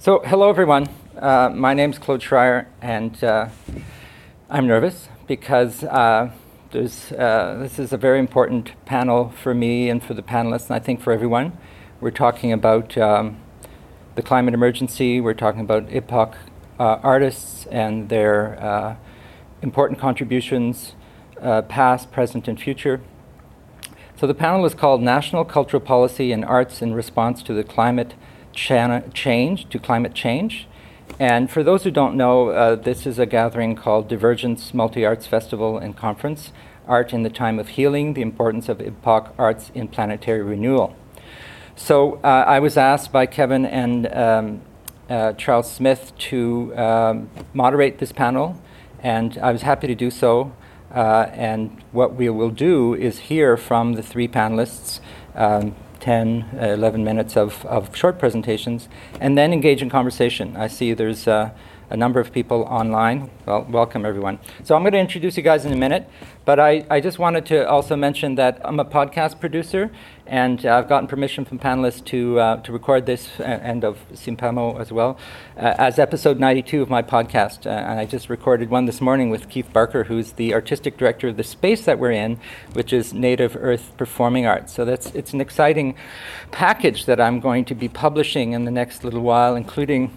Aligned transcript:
So, 0.00 0.20
hello 0.24 0.48
everyone. 0.48 0.88
Uh, 1.16 1.50
my 1.52 1.74
name 1.74 1.90
is 1.90 1.98
Claude 1.98 2.20
Schryer, 2.20 2.66
and 2.80 3.24
uh, 3.24 3.48
I'm 4.48 4.64
nervous 4.64 5.08
because 5.26 5.82
uh, 5.82 5.88
uh, 5.90 6.30
this 6.70 7.10
is 7.80 7.92
a 7.92 7.96
very 7.96 8.20
important 8.20 8.70
panel 8.86 9.30
for 9.30 9.54
me 9.54 9.90
and 9.90 10.00
for 10.00 10.14
the 10.14 10.22
panelists, 10.22 10.66
and 10.66 10.76
I 10.76 10.78
think 10.78 11.00
for 11.00 11.12
everyone. 11.12 11.58
We're 12.00 12.12
talking 12.12 12.52
about 12.52 12.96
um, 12.96 13.40
the 14.14 14.22
climate 14.22 14.54
emergency, 14.54 15.20
we're 15.20 15.34
talking 15.34 15.62
about 15.62 15.88
IPOC 15.88 16.34
uh, 16.78 16.84
artists 17.02 17.66
and 17.66 18.08
their 18.08 18.56
uh, 18.62 18.94
important 19.62 19.98
contributions, 19.98 20.94
past, 21.68 22.12
present, 22.12 22.46
and 22.46 22.60
future. 22.60 23.00
So, 24.14 24.28
the 24.28 24.34
panel 24.34 24.64
is 24.64 24.74
called 24.74 25.02
National 25.02 25.44
Cultural 25.44 25.80
Policy 25.80 26.30
and 26.30 26.44
Arts 26.44 26.82
in 26.82 26.94
Response 26.94 27.42
to 27.42 27.52
the 27.52 27.64
Climate 27.64 28.14
change, 28.58 29.68
to 29.68 29.78
climate 29.78 30.14
change. 30.14 30.66
And 31.18 31.50
for 31.50 31.62
those 31.62 31.84
who 31.84 31.90
don't 31.90 32.16
know, 32.16 32.50
uh, 32.50 32.76
this 32.76 33.06
is 33.06 33.18
a 33.18 33.26
gathering 33.26 33.74
called 33.74 34.08
Divergence 34.08 34.74
Multi 34.74 35.04
Arts 35.04 35.26
Festival 35.26 35.78
and 35.78 35.96
Conference 35.96 36.52
Art 36.86 37.12
in 37.12 37.22
the 37.22 37.30
Time 37.30 37.58
of 37.58 37.68
Healing 37.68 38.14
The 38.14 38.22
Importance 38.22 38.68
of 38.68 38.78
IPOC 38.78 39.32
Arts 39.38 39.70
in 39.74 39.88
Planetary 39.88 40.42
Renewal. 40.42 40.96
So 41.76 42.14
uh, 42.24 42.44
I 42.46 42.58
was 42.60 42.76
asked 42.76 43.12
by 43.12 43.26
Kevin 43.26 43.64
and 43.64 44.12
um, 44.12 44.62
uh, 45.08 45.32
Charles 45.34 45.70
Smith 45.70 46.12
to 46.18 46.76
um, 46.76 47.30
moderate 47.54 47.98
this 47.98 48.12
panel, 48.12 48.60
and 49.00 49.38
I 49.38 49.52
was 49.52 49.62
happy 49.62 49.86
to 49.86 49.94
do 49.94 50.10
so. 50.10 50.52
Uh, 50.92 51.28
and 51.32 51.82
what 51.92 52.14
we 52.14 52.28
will 52.30 52.50
do 52.50 52.94
is 52.94 53.18
hear 53.18 53.56
from 53.56 53.94
the 53.94 54.02
three 54.02 54.26
panelists. 54.26 55.00
Um, 55.34 55.76
10, 56.00 56.58
uh, 56.60 56.66
11 56.66 57.04
minutes 57.04 57.36
of, 57.36 57.64
of 57.66 57.94
short 57.96 58.18
presentations, 58.18 58.88
and 59.20 59.36
then 59.36 59.52
engage 59.52 59.82
in 59.82 59.90
conversation. 59.90 60.56
I 60.56 60.68
see 60.68 60.92
there's 60.94 61.26
uh, 61.26 61.50
a 61.90 61.96
number 61.96 62.20
of 62.20 62.32
people 62.32 62.62
online. 62.62 63.30
Well, 63.46 63.66
welcome 63.68 64.04
everyone. 64.04 64.38
So 64.62 64.74
I'm 64.74 64.82
going 64.82 64.92
to 64.92 64.98
introduce 64.98 65.36
you 65.36 65.42
guys 65.42 65.64
in 65.64 65.72
a 65.72 65.76
minute, 65.76 66.08
but 66.44 66.60
I, 66.60 66.84
I 66.90 67.00
just 67.00 67.18
wanted 67.18 67.46
to 67.46 67.68
also 67.68 67.96
mention 67.96 68.34
that 68.34 68.60
I'm 68.64 68.78
a 68.78 68.84
podcast 68.84 69.40
producer, 69.40 69.90
and 70.26 70.64
uh, 70.66 70.76
I've 70.76 70.88
gotten 70.88 71.08
permission 71.08 71.46
from 71.46 71.58
panelists 71.58 72.04
to, 72.06 72.38
uh, 72.38 72.56
to 72.62 72.72
record 72.72 73.06
this 73.06 73.40
uh, 73.40 73.44
and 73.44 73.84
of 73.84 73.98
Simpamo 74.12 74.78
as 74.78 74.92
well 74.92 75.18
uh, 75.56 75.74
as 75.78 75.98
episode 75.98 76.38
92 76.38 76.82
of 76.82 76.90
my 76.90 77.00
podcast. 77.02 77.66
Uh, 77.66 77.70
and 77.70 77.98
I 77.98 78.04
just 78.04 78.28
recorded 78.28 78.68
one 78.68 78.84
this 78.84 79.00
morning 79.00 79.30
with 79.30 79.48
Keith 79.48 79.72
Barker, 79.72 80.04
who's 80.04 80.32
the 80.32 80.52
artistic 80.52 80.98
director 80.98 81.28
of 81.28 81.38
the 81.38 81.44
space 81.44 81.86
that 81.86 81.98
we're 81.98 82.12
in, 82.12 82.38
which 82.74 82.92
is 82.92 83.14
Native 83.14 83.56
Earth 83.58 83.96
Performing 83.96 84.44
Arts. 84.44 84.74
So 84.74 84.84
that's 84.84 85.06
it's 85.14 85.32
an 85.32 85.40
exciting 85.40 85.94
package 86.50 87.06
that 87.06 87.18
I'm 87.18 87.40
going 87.40 87.64
to 87.64 87.74
be 87.74 87.88
publishing 87.88 88.52
in 88.52 88.66
the 88.66 88.70
next 88.70 89.04
little 89.04 89.22
while, 89.22 89.56
including 89.56 90.16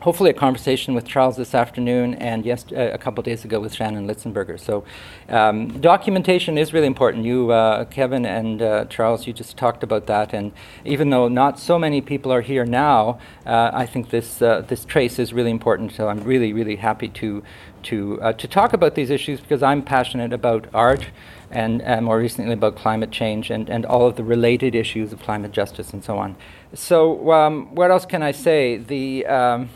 hopefully 0.00 0.30
a 0.30 0.34
conversation 0.34 0.94
with 0.94 1.04
Charles 1.04 1.36
this 1.36 1.54
afternoon 1.54 2.14
and 2.14 2.46
yes, 2.46 2.64
uh, 2.72 2.90
a 2.92 2.98
couple 2.98 3.22
days 3.22 3.44
ago 3.44 3.58
with 3.58 3.74
Shannon 3.74 4.06
Litzenberger. 4.06 4.58
So 4.58 4.84
um, 5.28 5.80
documentation 5.80 6.56
is 6.56 6.72
really 6.72 6.86
important. 6.86 7.24
You, 7.24 7.50
uh, 7.50 7.84
Kevin 7.86 8.24
and 8.24 8.62
uh, 8.62 8.84
Charles, 8.84 9.26
you 9.26 9.32
just 9.32 9.56
talked 9.56 9.82
about 9.82 10.06
that. 10.06 10.32
And 10.32 10.52
even 10.84 11.10
though 11.10 11.26
not 11.26 11.58
so 11.58 11.78
many 11.78 12.00
people 12.00 12.32
are 12.32 12.42
here 12.42 12.64
now, 12.64 13.18
uh, 13.44 13.70
I 13.72 13.86
think 13.86 14.10
this, 14.10 14.40
uh, 14.40 14.62
this 14.68 14.84
trace 14.84 15.18
is 15.18 15.32
really 15.32 15.50
important. 15.50 15.92
So 15.92 16.08
I'm 16.08 16.22
really, 16.22 16.52
really 16.52 16.76
happy 16.76 17.08
to, 17.08 17.42
to, 17.84 18.22
uh, 18.22 18.32
to 18.34 18.46
talk 18.46 18.72
about 18.72 18.94
these 18.94 19.10
issues 19.10 19.40
because 19.40 19.64
I'm 19.64 19.82
passionate 19.82 20.32
about 20.32 20.68
art 20.72 21.08
and 21.50 21.82
more 22.04 22.18
recently 22.18 22.52
about 22.52 22.76
climate 22.76 23.10
change 23.10 23.50
and, 23.50 23.70
and 23.70 23.86
all 23.86 24.06
of 24.06 24.16
the 24.16 24.22
related 24.22 24.74
issues 24.74 25.14
of 25.14 25.22
climate 25.22 25.50
justice 25.50 25.94
and 25.94 26.04
so 26.04 26.18
on. 26.18 26.36
So 26.74 27.32
um, 27.32 27.74
what 27.74 27.90
else 27.90 28.06
can 28.06 28.22
I 28.22 28.30
say? 28.30 28.76
The... 28.76 29.26
Um, 29.26 29.70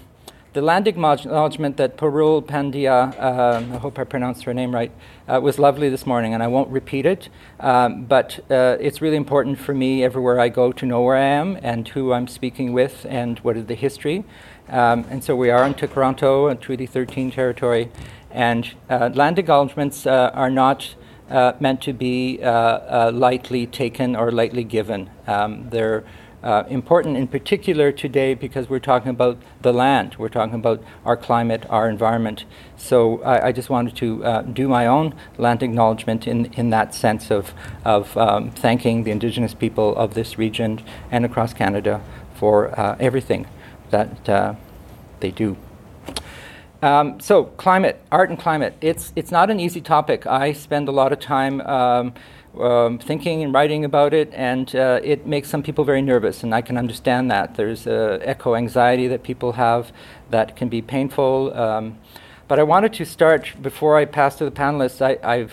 the 0.52 0.60
land 0.60 0.86
acknowledgement 0.86 1.78
that 1.78 1.96
Parul 1.96 2.44
Pandya, 2.44 3.18
uh, 3.18 3.74
I 3.74 3.78
hope 3.78 3.98
I 3.98 4.04
pronounced 4.04 4.44
her 4.44 4.52
name 4.52 4.74
right, 4.74 4.92
uh, 5.26 5.40
was 5.40 5.58
lovely 5.58 5.88
this 5.88 6.04
morning, 6.04 6.34
and 6.34 6.42
I 6.42 6.46
won't 6.48 6.68
repeat 6.68 7.06
it, 7.06 7.30
um, 7.58 8.04
but 8.04 8.38
uh, 8.50 8.76
it's 8.78 9.00
really 9.00 9.16
important 9.16 9.58
for 9.58 9.72
me 9.72 10.04
everywhere 10.04 10.38
I 10.38 10.50
go 10.50 10.70
to 10.70 10.84
know 10.84 11.00
where 11.00 11.16
I 11.16 11.24
am 11.24 11.58
and 11.62 11.88
who 11.88 12.12
I'm 12.12 12.28
speaking 12.28 12.74
with 12.74 13.06
and 13.08 13.38
what 13.38 13.56
is 13.56 13.64
the 13.64 13.74
history. 13.74 14.24
Um, 14.68 15.06
and 15.08 15.24
so 15.24 15.34
we 15.34 15.48
are 15.48 15.64
in 15.64 15.72
Toronto 15.72 16.48
and 16.48 16.60
Treaty 16.60 16.86
13 16.86 17.30
territory, 17.30 17.90
and 18.30 18.74
uh, 18.90 19.10
land 19.14 19.38
acknowledgements 19.38 20.06
uh, 20.06 20.30
are 20.34 20.50
not 20.50 20.94
uh, 21.30 21.54
meant 21.60 21.80
to 21.82 21.94
be 21.94 22.38
lightly 22.42 23.66
taken 23.66 24.14
or 24.14 24.30
lightly 24.30 24.64
given. 24.64 25.08
Um, 25.26 25.70
they're 25.70 26.04
uh, 26.42 26.64
important 26.68 27.16
in 27.16 27.28
particular 27.28 27.92
today 27.92 28.34
because 28.34 28.68
we're 28.68 28.78
talking 28.78 29.10
about 29.10 29.38
the 29.60 29.72
land, 29.72 30.16
we're 30.18 30.28
talking 30.28 30.54
about 30.54 30.82
our 31.04 31.16
climate, 31.16 31.64
our 31.70 31.88
environment. 31.88 32.44
So 32.76 33.22
I, 33.22 33.48
I 33.48 33.52
just 33.52 33.70
wanted 33.70 33.96
to 33.96 34.24
uh, 34.24 34.42
do 34.42 34.68
my 34.68 34.86
own 34.86 35.14
land 35.38 35.62
acknowledgement 35.62 36.26
in, 36.26 36.46
in 36.54 36.70
that 36.70 36.94
sense 36.94 37.30
of, 37.30 37.54
of 37.84 38.16
um, 38.16 38.50
thanking 38.50 39.04
the 39.04 39.10
Indigenous 39.10 39.54
people 39.54 39.94
of 39.96 40.14
this 40.14 40.38
region 40.38 40.82
and 41.10 41.24
across 41.24 41.54
Canada 41.54 42.00
for 42.34 42.78
uh, 42.78 42.96
everything 42.98 43.46
that 43.90 44.28
uh, 44.28 44.54
they 45.20 45.30
do. 45.30 45.56
Um, 46.82 47.20
so 47.20 47.44
climate, 47.44 48.02
art 48.10 48.28
and 48.30 48.38
climate, 48.38 48.74
it's, 48.80 49.12
it's 49.14 49.30
not 49.30 49.50
an 49.50 49.60
easy 49.60 49.80
topic. 49.80 50.26
I 50.26 50.52
spend 50.52 50.88
a 50.88 50.92
lot 50.92 51.12
of 51.12 51.20
time 51.20 51.60
um, 51.60 52.14
um, 52.58 52.98
thinking 52.98 53.42
and 53.42 53.54
writing 53.54 53.84
about 53.84 54.12
it, 54.12 54.30
and 54.32 54.74
uh, 54.76 55.00
it 55.02 55.26
makes 55.26 55.48
some 55.48 55.62
people 55.62 55.84
very 55.84 56.02
nervous, 56.02 56.42
and 56.42 56.54
I 56.54 56.60
can 56.60 56.76
understand 56.76 57.30
that. 57.30 57.54
There's 57.54 57.86
uh, 57.86 58.18
eco 58.24 58.54
anxiety 58.54 59.08
that 59.08 59.22
people 59.22 59.52
have 59.52 59.92
that 60.30 60.56
can 60.56 60.68
be 60.68 60.82
painful. 60.82 61.56
Um, 61.56 61.98
but 62.48 62.58
I 62.58 62.62
wanted 62.64 62.92
to 62.94 63.06
start 63.06 63.54
before 63.62 63.96
I 63.96 64.04
pass 64.04 64.36
to 64.36 64.44
the 64.44 64.50
panelists. 64.50 65.00
I, 65.00 65.38
have 65.38 65.52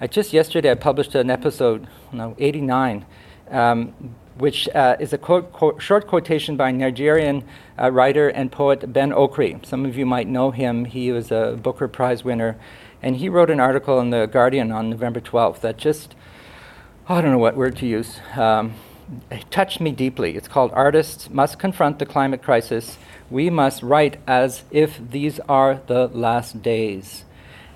I 0.00 0.06
just 0.06 0.32
yesterday 0.32 0.70
I 0.70 0.74
published 0.74 1.14
an 1.14 1.30
episode, 1.30 1.88
no, 2.12 2.36
89, 2.38 3.04
um, 3.50 3.94
which 4.36 4.68
uh, 4.68 4.96
is 5.00 5.12
a 5.12 5.18
quote, 5.18 5.52
quote, 5.52 5.82
short 5.82 6.06
quotation 6.06 6.56
by 6.56 6.70
Nigerian 6.70 7.42
uh, 7.80 7.90
writer 7.90 8.28
and 8.28 8.52
poet 8.52 8.92
Ben 8.92 9.10
Okri. 9.10 9.64
Some 9.66 9.84
of 9.84 9.96
you 9.96 10.06
might 10.06 10.28
know 10.28 10.50
him. 10.50 10.84
He 10.84 11.10
was 11.10 11.32
a 11.32 11.58
Booker 11.60 11.88
Prize 11.88 12.22
winner. 12.22 12.56
And 13.02 13.16
he 13.16 13.28
wrote 13.28 13.50
an 13.50 13.60
article 13.60 14.00
in 14.00 14.10
The 14.10 14.26
Guardian 14.26 14.70
on 14.70 14.90
November 14.90 15.20
12th 15.20 15.60
that 15.60 15.76
just 15.76 16.14
I 17.08 17.20
don't 17.20 17.30
know 17.30 17.38
what 17.38 17.54
word 17.54 17.76
to 17.76 17.86
use. 17.86 18.18
Um, 18.34 18.74
it 19.30 19.48
touched 19.48 19.80
me 19.80 19.92
deeply. 19.92 20.36
It's 20.36 20.48
called 20.48 20.72
Artists 20.74 21.30
Must 21.30 21.56
Confront 21.56 22.00
the 22.00 22.04
Climate 22.04 22.42
Crisis. 22.42 22.98
We 23.30 23.48
must 23.48 23.84
write 23.84 24.16
as 24.26 24.64
if 24.72 24.98
these 25.12 25.38
are 25.48 25.80
the 25.86 26.08
last 26.08 26.62
days. 26.62 27.24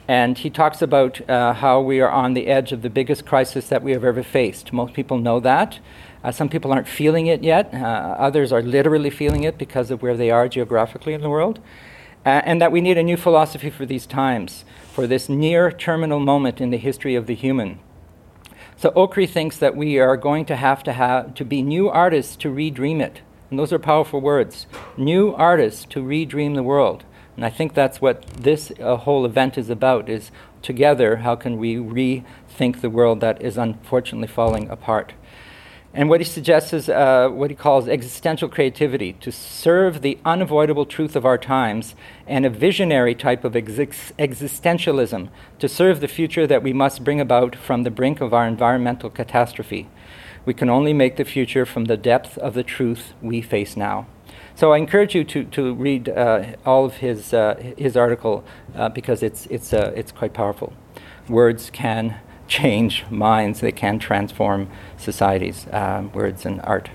And 0.09 0.37
he 0.37 0.51
talks 0.51 0.83
about 0.83 1.31
uh, 1.31 1.53
how 1.53 1.81
we 1.81 2.01
are 2.01 2.11
on 2.11 2.35
the 2.35 2.49
edge 2.49 2.73
of 2.73 2.83
the 2.83 2.91
biggest 2.91 3.25
crisis 3.25 3.69
that 3.69 3.85
we 3.85 3.93
have 3.93 4.03
ever 4.03 4.25
faced. 4.25 4.73
Most 4.73 4.95
people 4.95 5.19
know 5.19 5.39
that. 5.39 5.79
Uh, 6.25 6.33
some 6.33 6.49
people 6.49 6.73
aren't 6.73 6.89
feeling 6.89 7.29
it 7.29 7.45
yet. 7.45 7.73
Uh, 7.73 8.17
others 8.19 8.53
are 8.53 8.63
literally 8.63 9.11
feeling 9.11 9.45
it 9.45 9.57
because 9.57 9.93
of 9.93 10.03
where 10.03 10.17
they 10.17 10.33
are 10.33 10.49
geographically 10.49 11.15
in 11.15 11.21
the 11.21 11.31
world. 11.31 11.61
Uh, 12.27 12.43
and 12.45 12.61
that 12.61 12.73
we 12.73 12.81
need 12.81 12.99
a 12.99 13.03
new 13.05 13.17
philosophy 13.17 13.71
for 13.71 13.87
these 13.87 14.07
times, 14.07 14.65
for 14.93 15.07
this 15.07 15.29
near 15.29 15.71
terminal 15.71 16.19
moment 16.19 16.61
in 16.61 16.71
the 16.71 16.79
history 16.79 17.15
of 17.15 17.29
the 17.29 17.37
human. 17.37 17.79
So 18.81 18.91
Okri 18.93 19.29
thinks 19.29 19.59
that 19.59 19.77
we 19.77 19.99
are 19.99 20.17
going 20.17 20.47
to 20.47 20.57
have 20.57 20.83
to 20.85 20.95
have 20.95 21.35
to 21.35 21.45
be 21.45 21.61
new 21.61 21.91
artists 21.91 22.35
to 22.37 22.49
redream 22.49 23.03
it. 23.03 23.21
And 23.51 23.59
those 23.59 23.75
are 23.75 23.79
powerful 23.79 24.23
words. 24.23 24.67
New 24.97 25.35
artists 25.35 25.85
to 25.91 26.03
redream 26.03 26.55
the 26.55 26.63
world. 26.63 27.05
And 27.37 27.45
I 27.45 27.51
think 27.51 27.75
that's 27.75 28.01
what 28.01 28.23
this 28.29 28.73
uh, 28.81 28.97
whole 28.97 29.27
event 29.27 29.59
is 29.59 29.69
about 29.69 30.09
is 30.09 30.31
together 30.63 31.17
how 31.17 31.37
can 31.37 31.59
we 31.59 31.75
rethink 31.77 32.81
the 32.81 32.89
world 32.89 33.21
that 33.21 33.43
is 33.43 33.59
unfortunately 33.59 34.29
falling 34.29 34.71
apart. 34.71 35.13
And 35.93 36.09
what 36.09 36.21
he 36.21 36.25
suggests 36.25 36.73
is 36.73 36.89
uh, 36.89 37.29
what 37.31 37.51
he 37.51 37.57
calls 37.57 37.89
existential 37.89 38.49
creativity 38.49 39.15
to 39.15 39.33
serve 39.33 40.03
the 40.03 40.19
unavoidable 40.25 40.87
truth 40.87 41.17
of 41.17 41.27
our 41.27 41.39
times 41.39 41.97
and 42.29 42.47
a 42.47 42.51
visionary 42.51 43.15
type 43.17 43.43
of 43.43 43.57
ex- 43.57 44.13
existentialism 44.17 45.29
to 45.59 45.69
serve 45.69 46.01
the 46.01 46.07
future 46.07 46.47
that 46.47 46.63
we 46.63 46.73
must 46.73 47.03
bring 47.03 47.21
about 47.21 47.57
from 47.57 47.83
the 47.83 47.91
brink 47.91 48.21
of 48.21 48.33
our 48.33 48.47
environmental 48.47 49.11
catastrophe. 49.11 49.89
We 50.45 50.55
can 50.55 50.71
only 50.71 50.93
make 50.93 51.17
the 51.17 51.25
future 51.25 51.67
from 51.67 51.87
the 51.87 51.97
depth 51.97 52.39
of 52.39 52.55
the 52.55 52.63
truth 52.63 53.13
we 53.21 53.43
face 53.43 53.77
now. 53.77 54.07
So 54.55 54.73
I 54.73 54.79
encourage 54.79 55.15
you 55.17 55.25
to, 55.25 55.45
to 55.45 55.75
read 55.75 56.09
uh, 56.09 56.45
all 56.65 56.85
of 56.85 56.99
his, 56.99 57.35
uh, 57.35 57.57
his 57.77 57.97
article 57.97 58.45
uh, 58.77 58.91
because 58.91 59.25
it's, 59.25 59.47
it's, 59.47 59.73
uh, 59.73 59.93
it's 59.97 60.13
quite 60.13 60.35
powerful. 60.35 60.73
Words 61.29 61.69
can 61.71 62.21
change 62.51 63.05
minds, 63.11 63.61
they 63.61 63.73
can 63.73 63.99
transform 63.99 64.69
societies, 64.99 65.67
um, 65.73 66.13
words 66.13 66.45
and 66.45 66.61
art. 66.63 66.91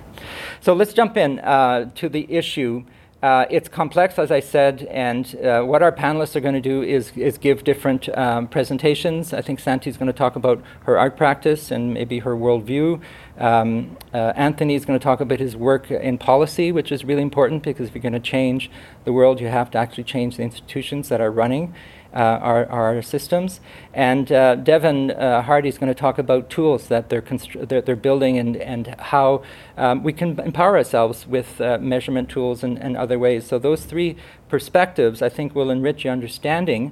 So 0.60 0.74
let's 0.74 0.94
jump 0.94 1.18
in 1.18 1.40
uh, 1.40 1.90
to 1.96 2.10
the 2.10 2.32
issue. 2.32 2.84
Uh, 3.24 3.46
it's 3.50 3.68
complex, 3.68 4.20
as 4.20 4.30
I 4.30 4.40
said, 4.40 4.84
and 4.92 5.36
uh, 5.38 5.64
what 5.64 5.82
our 5.82 5.92
panelists 5.92 6.36
are 6.36 6.42
going 6.42 6.54
to 6.54 6.62
do 6.62 6.84
is, 6.84 7.12
is 7.16 7.40
give 7.40 7.64
different 7.64 8.08
um, 8.16 8.48
presentations. 8.48 9.34
I 9.34 9.42
think 9.42 9.60
Santee 9.60 9.90
is 9.90 9.98
going 9.98 10.12
to 10.12 10.18
talk 10.18 10.36
about 10.36 10.62
her 10.84 11.00
art 11.00 11.18
practice 11.18 11.72
and 11.72 11.92
maybe 11.92 12.20
her 12.20 12.36
worldview. 12.36 13.02
Um, 13.40 13.98
uh, 14.14 14.34
Anthony 14.36 14.76
is 14.76 14.86
going 14.86 15.00
to 15.00 15.04
talk 15.04 15.22
about 15.22 15.40
his 15.40 15.56
work 15.56 15.90
in 15.90 16.20
policy, 16.20 16.72
which 16.72 16.92
is 16.92 17.04
really 17.04 17.24
important 17.24 17.64
because 17.64 17.88
if 17.88 17.96
you're 17.96 18.02
going 18.02 18.14
to 18.14 18.20
change 18.20 18.70
the 19.06 19.14
world, 19.14 19.40
you 19.40 19.48
have 19.48 19.72
to 19.72 19.78
actually 19.80 20.04
change 20.04 20.38
the 20.38 20.44
institutions 20.44 21.10
that 21.10 21.20
are 21.20 21.32
running 21.32 21.74
uh, 21.74 21.95
our, 22.20 22.66
our 22.72 23.02
systems. 23.02 23.60
And 23.94 24.32
uh, 24.32 24.56
Devin 24.56 25.12
uh, 25.12 25.42
Hardy 25.42 25.70
is 25.70 25.78
going 25.78 25.94
to 25.94 26.00
talk 26.00 26.18
about 26.18 26.50
tools 26.50 26.88
that 26.88 27.10
they're, 27.10 27.22
constr- 27.22 27.68
they're, 27.68 27.82
they're, 27.82 27.96
building 27.96 28.38
and, 28.38 28.58
and 28.58 28.88
how 29.00 29.44
um, 29.78 30.04
we 30.04 30.14
can 30.14 30.40
empower 30.40 30.78
ourselves 30.78 31.28
with 31.28 31.60
uh, 31.60 31.78
measurement 31.80 32.30
tools 32.30 32.64
and, 32.64 32.78
and 32.78 32.96
other 32.96 33.20
ways. 33.20 33.46
So, 33.46 33.60
those 33.60 33.86
three 33.86 34.16
perspectives, 34.48 35.22
I 35.22 35.30
think, 35.30 35.56
will 35.56 35.70
enrich 35.70 36.04
your 36.04 36.14
understanding 36.14 36.92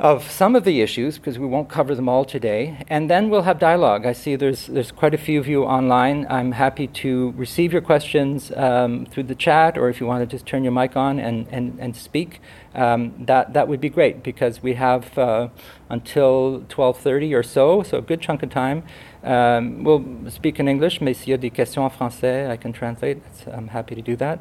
of 0.00 0.30
some 0.30 0.56
of 0.56 0.64
the 0.64 0.80
issues 0.80 1.18
because 1.18 1.38
we 1.38 1.46
won't 1.46 1.68
cover 1.68 1.94
them 1.94 2.08
all 2.08 2.24
today 2.24 2.82
and 2.88 3.10
then 3.10 3.28
we'll 3.28 3.42
have 3.42 3.58
dialogue. 3.58 4.06
I 4.06 4.14
see 4.14 4.34
there's 4.34 4.66
there's 4.66 4.90
quite 4.90 5.12
a 5.12 5.18
few 5.18 5.38
of 5.38 5.46
you 5.46 5.64
online. 5.64 6.26
I'm 6.30 6.52
happy 6.52 6.86
to 7.04 7.34
receive 7.36 7.70
your 7.70 7.82
questions 7.82 8.50
um, 8.56 9.04
through 9.04 9.24
the 9.24 9.34
chat 9.34 9.76
or 9.76 9.90
if 9.90 10.00
you 10.00 10.06
want 10.06 10.22
to 10.22 10.26
just 10.26 10.46
turn 10.46 10.64
your 10.64 10.72
mic 10.72 10.96
on 10.96 11.18
and, 11.18 11.46
and, 11.50 11.78
and 11.78 11.94
speak 11.94 12.40
um, 12.74 13.12
that 13.26 13.52
that 13.52 13.68
would 13.68 13.80
be 13.80 13.90
great 13.90 14.22
because 14.22 14.62
we 14.62 14.74
have 14.74 15.18
uh, 15.18 15.48
until 15.90 16.64
12:30 16.70 17.34
or 17.34 17.42
so 17.42 17.82
so 17.82 17.98
a 17.98 18.02
good 18.02 18.22
chunk 18.22 18.42
of 18.42 18.48
time. 18.48 18.82
Um, 19.22 19.84
we'll 19.84 20.30
speak 20.30 20.58
in 20.58 20.66
english 20.66 21.02
mais 21.02 21.12
s'il 21.12 21.28
y 21.28 21.34
a 21.34 21.36
des 21.38 21.50
questions 21.50 21.84
en 21.84 21.90
français 21.90 22.48
i 22.48 22.56
can 22.56 22.72
translate 22.72 23.20
i'm 23.52 23.68
happy 23.68 23.94
to 23.94 24.00
do 24.00 24.16
that. 24.16 24.40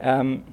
Um, 0.00 0.44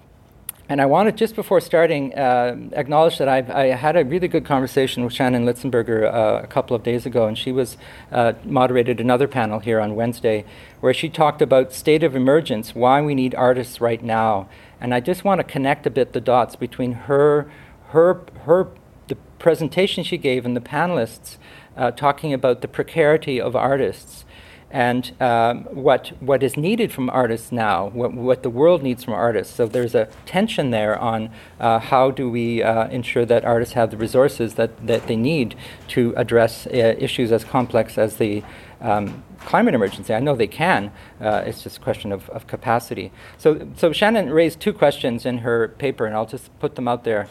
and 0.71 0.79
I 0.79 0.85
wanted, 0.85 1.17
just 1.17 1.35
before 1.35 1.59
starting, 1.59 2.17
uh, 2.17 2.55
acknowledge 2.71 3.17
that 3.17 3.27
I've, 3.27 3.49
I 3.49 3.65
had 3.75 3.97
a 3.97 4.05
really 4.05 4.29
good 4.29 4.45
conversation 4.45 5.03
with 5.03 5.11
Shannon 5.11 5.45
Litzenberger 5.45 6.05
uh, 6.05 6.39
a 6.41 6.47
couple 6.47 6.77
of 6.77 6.81
days 6.81 7.05
ago, 7.05 7.27
and 7.27 7.37
she 7.37 7.51
was 7.51 7.75
uh, 8.09 8.31
moderated 8.45 9.01
another 9.01 9.27
panel 9.27 9.59
here 9.59 9.81
on 9.81 9.95
Wednesday 9.95 10.45
where 10.79 10.93
she 10.93 11.09
talked 11.09 11.41
about 11.41 11.73
state 11.73 12.03
of 12.03 12.15
emergence, 12.15 12.73
why 12.73 13.01
we 13.01 13.13
need 13.13 13.35
artists 13.35 13.81
right 13.81 14.01
now. 14.01 14.47
And 14.79 14.93
I 14.93 15.01
just 15.01 15.25
want 15.25 15.39
to 15.39 15.43
connect 15.43 15.85
a 15.87 15.89
bit 15.89 16.13
the 16.13 16.21
dots 16.21 16.55
between 16.55 16.93
her, 16.93 17.51
her, 17.89 18.21
her, 18.45 18.69
the 19.09 19.15
presentation 19.39 20.05
she 20.05 20.17
gave 20.17 20.45
and 20.45 20.55
the 20.55 20.61
panelists 20.61 21.35
uh, 21.75 21.91
talking 21.91 22.33
about 22.33 22.61
the 22.61 22.69
precarity 22.69 23.41
of 23.41 23.57
artists 23.57 24.23
and 24.71 25.11
um, 25.21 25.63
what 25.65 26.13
what 26.21 26.41
is 26.41 26.55
needed 26.55 26.91
from 26.91 27.09
artists 27.09 27.51
now, 27.51 27.89
what, 27.89 28.13
what 28.13 28.43
the 28.43 28.49
world 28.49 28.81
needs 28.81 29.03
from 29.03 29.13
artists. 29.13 29.53
So 29.53 29.67
there's 29.67 29.95
a 29.95 30.07
tension 30.25 30.71
there 30.71 30.97
on 30.97 31.29
uh, 31.59 31.79
how 31.79 32.11
do 32.11 32.29
we 32.29 32.63
uh, 32.63 32.87
ensure 32.87 33.25
that 33.25 33.43
artists 33.45 33.73
have 33.73 33.91
the 33.91 33.97
resources 33.97 34.55
that, 34.55 34.87
that 34.87 35.07
they 35.07 35.15
need 35.15 35.55
to 35.89 36.13
address 36.15 36.67
uh, 36.67 36.95
issues 36.97 37.31
as 37.31 37.43
complex 37.43 37.97
as 37.97 38.15
the 38.15 38.43
um, 38.79 39.23
climate 39.39 39.73
emergency. 39.73 40.13
I 40.13 40.19
know 40.19 40.35
they 40.35 40.47
can. 40.47 40.91
Uh, 41.19 41.43
it's 41.45 41.63
just 41.63 41.77
a 41.77 41.81
question 41.81 42.11
of, 42.11 42.29
of 42.29 42.47
capacity. 42.47 43.11
So 43.37 43.67
so 43.75 43.91
Shannon 43.91 44.29
raised 44.29 44.59
two 44.59 44.73
questions 44.73 45.25
in 45.25 45.39
her 45.39 45.67
paper, 45.67 46.05
and 46.05 46.15
I'll 46.15 46.25
just 46.25 46.57
put 46.59 46.75
them 46.75 46.87
out 46.87 47.03
there. 47.03 47.27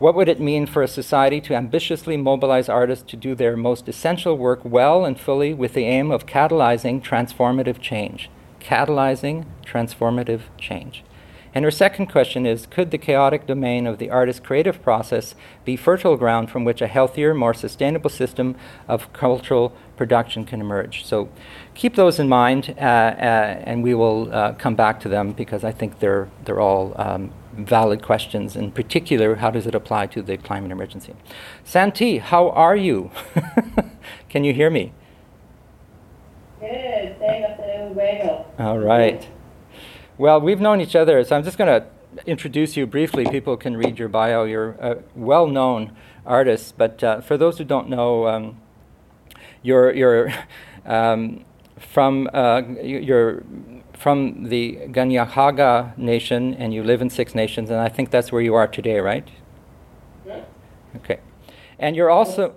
What 0.00 0.14
would 0.14 0.30
it 0.30 0.40
mean 0.40 0.64
for 0.64 0.82
a 0.82 0.88
society 0.88 1.42
to 1.42 1.54
ambitiously 1.54 2.16
mobilize 2.16 2.70
artists 2.70 3.04
to 3.10 3.18
do 3.18 3.34
their 3.34 3.54
most 3.54 3.86
essential 3.86 4.38
work 4.38 4.60
well 4.64 5.04
and 5.04 5.20
fully 5.20 5.52
with 5.52 5.74
the 5.74 5.84
aim 5.84 6.10
of 6.10 6.24
catalyzing 6.24 7.02
transformative 7.02 7.82
change? 7.82 8.30
Catalyzing 8.60 9.44
transformative 9.62 10.40
change. 10.56 11.04
And 11.54 11.66
her 11.66 11.70
second 11.70 12.06
question 12.06 12.46
is 12.46 12.64
Could 12.64 12.92
the 12.92 12.96
chaotic 12.96 13.46
domain 13.46 13.86
of 13.86 13.98
the 13.98 14.08
artist's 14.08 14.40
creative 14.40 14.82
process 14.82 15.34
be 15.66 15.76
fertile 15.76 16.16
ground 16.16 16.48
from 16.48 16.64
which 16.64 16.80
a 16.80 16.86
healthier, 16.86 17.34
more 17.34 17.52
sustainable 17.52 18.08
system 18.08 18.56
of 18.88 19.12
cultural 19.12 19.76
production 19.98 20.46
can 20.46 20.62
emerge? 20.62 21.04
So 21.04 21.28
keep 21.74 21.96
those 21.96 22.18
in 22.18 22.26
mind, 22.26 22.74
uh, 22.78 22.80
uh, 22.80 23.62
and 23.66 23.82
we 23.82 23.92
will 23.92 24.32
uh, 24.32 24.54
come 24.54 24.76
back 24.76 24.98
to 25.00 25.10
them 25.10 25.32
because 25.32 25.62
I 25.62 25.72
think 25.72 25.98
they're, 25.98 26.30
they're 26.46 26.60
all 26.60 26.94
um, 26.96 27.34
valid 27.52 28.02
questions. 28.02 28.56
In 28.56 28.70
particular, 28.70 29.36
how 29.36 29.50
does 29.50 29.66
it 29.66 29.74
apply 29.74 30.06
to 30.08 30.22
the 30.22 30.36
climate 30.36 30.70
emergency? 30.70 31.14
Santee, 31.64 32.18
how 32.18 32.50
are 32.50 32.76
you? 32.76 33.10
Can 34.28 34.44
you 34.44 34.52
hear 34.52 34.70
me? 34.70 34.92
Good. 36.60 37.16
All 38.58 38.78
right. 38.78 39.28
Well, 40.18 40.40
we've 40.40 40.60
known 40.60 40.80
each 40.80 40.94
other, 40.94 41.24
so 41.24 41.36
I'm 41.36 41.44
just 41.44 41.56
going 41.56 41.80
to 41.80 41.86
introduce 42.26 42.76
you 42.76 42.86
briefly. 42.86 43.24
People 43.24 43.56
can 43.56 43.76
read 43.76 43.98
your 43.98 44.08
bio. 44.08 44.44
You're 44.44 44.72
a 44.72 44.98
well 45.14 45.46
known 45.46 45.96
artist, 46.26 46.74
but 46.76 47.02
uh, 47.02 47.20
for 47.22 47.38
those 47.38 47.56
who 47.58 47.64
don't 47.64 47.88
know, 47.88 48.26
um, 48.26 48.60
you're, 49.62 49.92
you're 49.94 50.32
um, 50.84 51.44
from 51.78 52.28
uh, 52.32 52.62
you're 52.82 53.42
from 54.00 54.44
the 54.44 54.78
Kahnyen'kehàka 54.94 55.98
nation 55.98 56.54
and 56.54 56.72
you 56.72 56.82
live 56.82 57.02
in 57.02 57.10
Six 57.10 57.34
Nations, 57.34 57.68
and 57.68 57.78
I 57.78 57.90
think 57.90 58.10
that's 58.10 58.32
where 58.32 58.40
you 58.40 58.54
are 58.54 58.66
today, 58.66 58.98
right? 58.98 59.28
Yeah. 60.26 60.44
Okay. 60.96 61.20
And 61.78 61.94
you're 61.94 62.10
also 62.10 62.54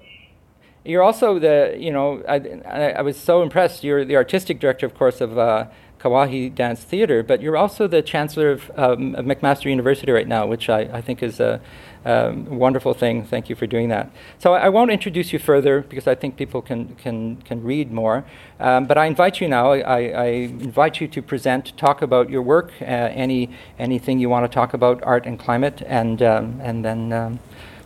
you're 0.86 1.04
also 1.04 1.40
the 1.40 1.76
you 1.78 1.92
know 1.92 2.24
I, 2.30 2.36
I, 2.66 2.92
I 2.92 3.02
was 3.02 3.18
so 3.18 3.42
impressed. 3.42 3.84
You're 3.84 4.06
the 4.06 4.16
artistic 4.16 4.62
director, 4.62 4.86
of 4.86 4.96
course, 4.96 5.20
of 5.20 5.38
uh, 5.38 5.68
Kaha:wi 6.00 6.50
Dance 6.50 6.82
Theater, 6.82 7.24
but 7.24 7.42
you're 7.42 7.58
also 7.58 7.88
the 7.88 8.02
chancellor 8.02 8.50
of, 8.52 8.72
um, 8.76 9.14
of 9.16 9.26
McMaster 9.26 9.66
University 9.66 10.12
right 10.14 10.28
now, 10.28 10.46
which 10.46 10.70
I, 10.70 10.82
I 10.94 11.02
think 11.02 11.22
is 11.22 11.42
a 11.42 11.60
um, 12.06 12.46
wonderful 12.46 12.94
thing. 12.94 13.26
Thank 13.26 13.50
you 13.50 13.56
for 13.56 13.66
doing 13.66 13.90
that. 13.90 14.12
So 14.40 14.54
I, 14.54 14.66
I, 14.66 14.70
won't 14.70 14.92
introduce 14.92 15.32
you 15.32 15.40
further 15.40 15.82
because 15.82 16.08
I 16.08 16.16
think 16.16 16.36
people 16.36 16.62
can 16.62 16.96
can 16.96 17.38
can 17.44 17.64
read 17.64 17.92
more. 17.92 18.26
Um, 18.60 18.86
but 18.86 18.98
I 18.98 19.06
invite 19.06 19.40
you 19.40 19.48
now. 19.48 19.72
I, 19.72 19.80
I, 20.10 20.26
invite 20.26 21.00
you 21.00 21.08
to 21.08 21.22
present, 21.22 21.78
talk 21.78 22.02
about 22.02 22.30
your 22.30 22.42
work, 22.42 22.72
uh, 22.82 22.86
any 22.86 23.50
anything 23.80 24.20
you 24.20 24.30
want 24.30 24.50
to 24.50 24.54
talk 24.54 24.74
about, 24.74 25.02
art 25.04 25.26
and 25.26 25.40
climate, 25.40 25.82
and 25.86 26.22
um, 26.22 26.60
and 26.62 26.84
then 26.84 27.14
um, 27.14 27.40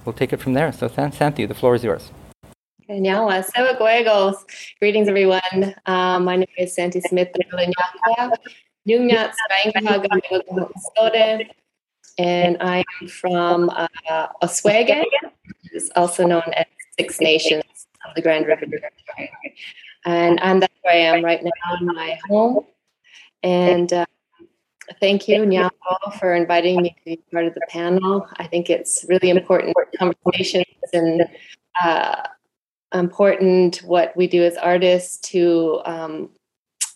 we'll 0.05 0.13
take 0.13 0.33
it 0.33 0.37
from 0.37 0.53
there. 0.53 0.71
So 0.71 0.87
Santee, 0.87 1.45
the 1.45 1.55
floor 1.55 1.75
is 1.75 1.83
yours. 1.83 2.11
Greetings, 4.79 5.09
everyone. 5.09 5.75
Um, 5.85 6.23
my 6.23 6.37
name 6.37 6.47
is 6.57 6.73
Santee 6.73 7.01
Smith. 7.01 7.29
And 12.17 12.57
I 12.61 12.83
am 13.01 13.07
from 13.07 13.69
uh, 13.69 13.87
Ohsweken, 14.41 15.03
which 15.45 15.73
is 15.73 15.91
also 15.95 16.25
known 16.25 16.43
as 16.53 16.65
Six 16.97 17.21
Nations 17.21 17.63
of 18.07 18.15
the 18.15 18.21
Grand 18.21 18.47
River 18.47 18.65
And, 20.05 20.41
and 20.41 20.61
that's 20.61 20.73
where 20.81 20.93
I 20.93 20.97
am 20.97 21.23
right 21.23 21.43
now 21.43 21.77
in 21.79 21.85
my 21.87 22.17
home. 22.27 22.65
And 23.43 23.93
uh, 23.93 24.05
thank 24.99 25.27
you, 25.27 25.41
Nyako, 25.41 26.19
for 26.19 26.33
inviting 26.33 26.81
me 26.81 26.89
to 26.89 26.95
be 27.05 27.19
part 27.31 27.45
of 27.45 27.53
the 27.53 27.61
panel. 27.69 28.27
I 28.37 28.47
think 28.47 28.69
it's 28.69 29.05
really 29.07 29.29
important 29.29 29.75
conversations 29.99 30.65
and 30.93 31.23
uh, 31.81 32.23
important 32.93 33.77
what 33.83 34.15
we 34.15 34.27
do 34.27 34.43
as 34.43 34.57
artists 34.57 35.17
to 35.29 35.81
um, 35.85 36.29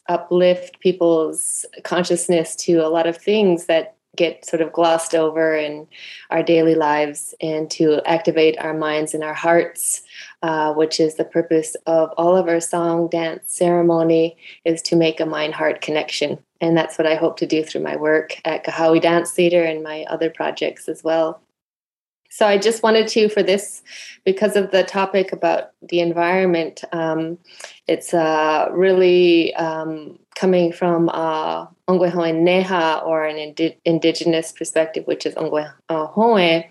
uplift 0.10 0.80
people's 0.80 1.66
consciousness 1.84 2.56
to 2.56 2.78
a 2.78 2.90
lot 2.90 3.08
of 3.08 3.18
things 3.18 3.66
that 3.66 3.96
get 4.16 4.46
sort 4.46 4.62
of 4.62 4.74
glossed 4.74 5.16
over 5.16 5.56
in 5.56 5.88
our 6.30 6.44
daily 6.44 6.76
lives 6.76 7.34
and 7.42 7.70
to 7.72 8.02
activate 8.06 8.58
our 8.60 8.74
minds 8.74 9.14
and 9.14 9.24
our 9.24 9.34
hearts 9.34 10.04
uh, 10.44 10.74
which 10.74 11.00
is 11.00 11.16
the 11.16 11.26
purpose 11.26 11.76
of 11.86 12.10
all 12.18 12.36
of 12.36 12.48
our 12.48 12.60
song 12.60 13.08
dance 13.10 13.56
ceremony 13.56 14.36
is 14.66 14.82
to 14.82 14.96
make 14.96 15.20
a 15.20 15.26
mind 15.26 15.54
heart 15.54 15.82
connection. 15.82 16.40
And 16.60 16.76
that's 16.76 16.98
what 16.98 17.08
i 17.08 17.16
hope 17.16 17.38
to 17.38 17.48
do 17.48 17.64
through 17.64 17.82
my 17.82 17.96
work 17.96 18.40
at 18.46 18.64
kaha:wi 18.64 19.00
dance 19.00 19.32
theater 19.32 19.64
and 19.64 19.84
my 19.84 20.04
other 20.06 20.30
projects 20.30 20.90
as 20.90 21.04
well. 21.04 21.42
So 22.30 22.48
I 22.48 22.58
just 22.58 22.82
wanted 22.82 23.10
to, 23.10 23.28
for 23.28 23.44
this, 23.44 23.84
because 24.24 24.56
of 24.56 24.72
the 24.72 24.84
topic 24.84 25.34
about 25.34 25.72
the 25.82 26.00
environment, 26.00 26.82
um, 26.94 27.38
it's 27.88 28.14
uh, 28.14 28.70
really 28.72 29.54
um, 29.56 30.18
coming 30.36 30.72
from 30.72 31.10
uh, 32.00 32.32
Neha 32.32 33.02
or 33.06 33.26
an 33.26 33.38
indi- 33.38 33.78
indigenous 33.86 34.52
perspective, 34.52 35.06
which 35.08 35.26
is 35.26 35.36
Onkwehonwe. 35.36 36.66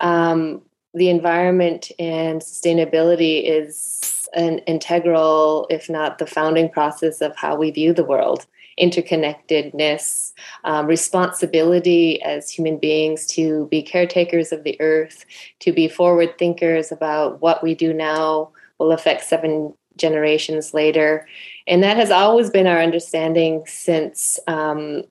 Um, 0.00 0.62
the 0.94 1.10
environment 1.10 1.90
and 1.98 2.40
sustainability 2.40 3.44
is 3.44 4.28
an 4.34 4.58
integral, 4.60 5.66
if 5.70 5.88
not 5.90 6.18
the 6.18 6.26
founding 6.26 6.68
process 6.70 7.20
of 7.20 7.36
how 7.36 7.56
we 7.56 7.70
view 7.70 7.92
the 7.92 8.04
world 8.04 8.46
interconnectedness, 8.80 10.32
um, 10.64 10.86
responsibility 10.86 12.20
as 12.22 12.50
human 12.50 12.76
beings 12.76 13.26
to 13.26 13.66
be 13.70 13.82
caretakers 13.82 14.52
of 14.52 14.64
the 14.64 14.78
earth, 14.80 15.24
to 15.60 15.72
be 15.72 15.88
forward 15.88 16.36
thinkers 16.38 16.92
about 16.92 17.40
what 17.40 17.62
we 17.62 17.74
do 17.74 17.92
now 17.92 18.50
will 18.78 18.92
affect 18.92 19.24
seven 19.24 19.72
generations 19.96 20.74
later. 20.74 21.26
And 21.66 21.82
that 21.82 21.96
has 21.96 22.10
always 22.10 22.50
been 22.50 22.66
our 22.66 22.80
understanding 22.80 23.64
since 23.66 24.38
um, 24.46 25.02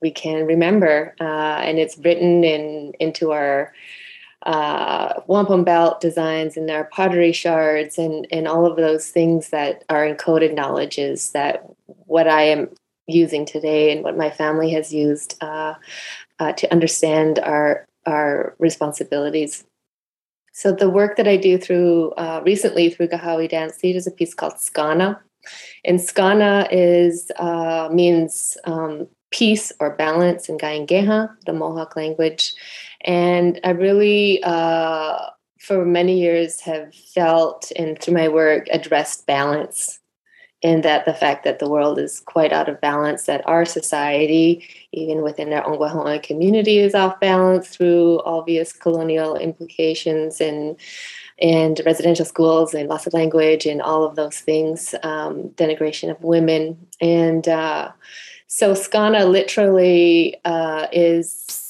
we 0.00 0.10
can 0.10 0.46
remember, 0.46 1.14
uh, 1.20 1.60
and 1.64 1.78
it's 1.78 1.98
written 1.98 2.44
in 2.44 2.92
into 3.00 3.32
our 3.32 3.72
uh, 4.46 5.20
wampum 5.26 5.64
belt 5.64 6.00
designs 6.00 6.56
and 6.56 6.70
our 6.70 6.84
pottery 6.84 7.32
shards 7.32 7.98
and 7.98 8.26
and 8.30 8.46
all 8.46 8.66
of 8.66 8.76
those 8.76 9.08
things 9.08 9.50
that 9.50 9.84
are 9.88 10.06
encoded 10.06 10.54
knowledges 10.54 11.32
that 11.32 11.64
what 11.86 12.28
I 12.28 12.42
am 12.42 12.68
using 13.06 13.44
today 13.44 13.90
and 13.90 14.04
what 14.04 14.16
my 14.16 14.30
family 14.30 14.70
has 14.70 14.92
used 14.92 15.36
uh, 15.42 15.74
uh, 16.38 16.52
to 16.52 16.70
understand 16.70 17.38
our 17.38 17.86
our 18.06 18.54
responsibilities. 18.58 19.64
So 20.52 20.72
the 20.72 20.90
work 20.90 21.16
that 21.16 21.28
I 21.28 21.36
do 21.36 21.58
through 21.58 22.12
uh, 22.12 22.42
recently 22.44 22.90
through 22.90 23.08
Kaha:wi 23.08 23.48
Dance 23.48 23.76
Theater 23.76 23.98
is 23.98 24.06
a 24.06 24.12
piece 24.12 24.34
called 24.34 24.54
SKéN:NEN, 24.54 25.16
and 25.84 25.98
SKéN:NEN 25.98 26.68
is 26.70 27.30
uh, 27.36 27.88
means 27.92 28.56
um, 28.64 29.06
peace 29.30 29.72
or 29.80 29.96
balance 29.96 30.48
in 30.48 30.58
Kanien'kéha, 30.58 31.30
the 31.46 31.52
Mohawk 31.52 31.96
language. 31.96 32.54
And 33.02 33.60
I 33.64 33.70
really, 33.70 34.42
uh, 34.42 35.18
for 35.60 35.84
many 35.84 36.18
years, 36.18 36.60
have 36.60 36.94
felt 36.94 37.70
and 37.76 38.00
through 38.00 38.14
my 38.14 38.28
work 38.28 38.68
addressed 38.70 39.26
balance. 39.26 40.00
In 40.60 40.80
that 40.80 41.04
the 41.04 41.14
fact 41.14 41.44
that 41.44 41.60
the 41.60 41.68
world 41.70 42.00
is 42.00 42.18
quite 42.18 42.52
out 42.52 42.68
of 42.68 42.80
balance, 42.80 43.26
that 43.26 43.46
our 43.46 43.64
society, 43.64 44.66
even 44.90 45.22
within 45.22 45.52
our 45.52 45.62
Ongwahonga 45.62 46.20
community, 46.24 46.78
is 46.78 46.96
off 46.96 47.20
balance 47.20 47.68
through 47.68 48.20
obvious 48.24 48.72
colonial 48.72 49.36
implications 49.36 50.40
and 50.40 50.76
and 51.40 51.80
residential 51.86 52.24
schools 52.24 52.74
and 52.74 52.88
loss 52.88 53.06
of 53.06 53.14
language 53.14 53.66
and 53.66 53.80
all 53.80 54.04
of 54.04 54.16
those 54.16 54.38
things, 54.38 54.94
um, 55.02 55.50
denigration 55.50 56.10
of 56.10 56.22
women. 56.22 56.86
And 57.00 57.46
uh, 57.48 57.92
so 58.46 58.74
SKéN:NEN 58.74 59.30
literally 59.30 60.36
uh, 60.44 60.88
is 60.92 61.68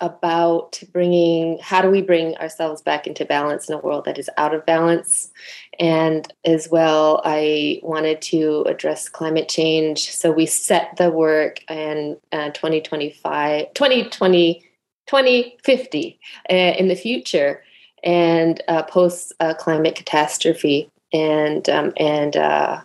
about 0.00 0.82
bringing 0.92 1.58
how 1.62 1.80
do 1.80 1.90
we 1.90 2.02
bring 2.02 2.36
ourselves 2.36 2.82
back 2.82 3.06
into 3.06 3.24
balance 3.24 3.68
in 3.68 3.74
a 3.74 3.78
world 3.78 4.04
that 4.04 4.18
is 4.18 4.28
out 4.36 4.54
of 4.54 4.66
balance? 4.66 5.30
And 5.78 6.30
as 6.44 6.68
well 6.70 7.20
i 7.24 7.80
wanted 7.82 8.20
to 8.22 8.62
address 8.62 9.08
climate 9.08 9.48
change. 9.48 10.10
So 10.10 10.30
we 10.30 10.46
set 10.46 10.96
the 10.96 11.10
work 11.10 11.60
in 11.70 12.18
uh, 12.32 12.50
2025 12.50 13.72
2020 13.74 14.62
2050 15.06 16.18
uh, 16.50 16.54
in 16.54 16.88
the 16.88 16.96
future 16.96 17.62
and 18.06 18.62
uh, 18.68 18.84
post 18.84 19.34
climate 19.58 19.96
catastrophe 19.96 20.88
and 21.12 21.68
um, 21.68 21.92
and 21.98 22.36
uh, 22.36 22.80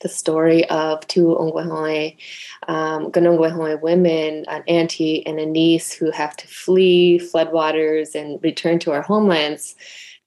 the 0.00 0.08
story 0.08 0.68
of 0.68 1.06
two 1.06 1.34
Onkwehonwe, 1.40 2.16
um, 2.68 3.10
women, 3.80 4.44
an 4.48 4.62
auntie 4.68 5.26
and 5.26 5.38
a 5.38 5.46
niece 5.46 5.92
who 5.92 6.10
have 6.10 6.36
to 6.36 6.46
flee 6.46 7.18
floodwaters 7.18 8.14
and 8.14 8.38
return 8.42 8.78
to 8.80 8.92
our 8.92 9.02
homelands. 9.02 9.74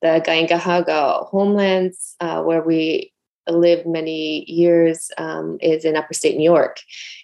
The 0.01 0.21
Kahnyen'kehàka 0.25 1.27
homelands, 1.27 2.15
uh, 2.19 2.41
where 2.43 2.61
we 2.61 3.13
lived 3.47 3.87
many 3.87 4.49
years, 4.49 5.11
um, 5.17 5.57
is 5.61 5.85
in 5.85 5.95
upper-state 5.95 6.37
New 6.37 6.43
York, 6.43 6.79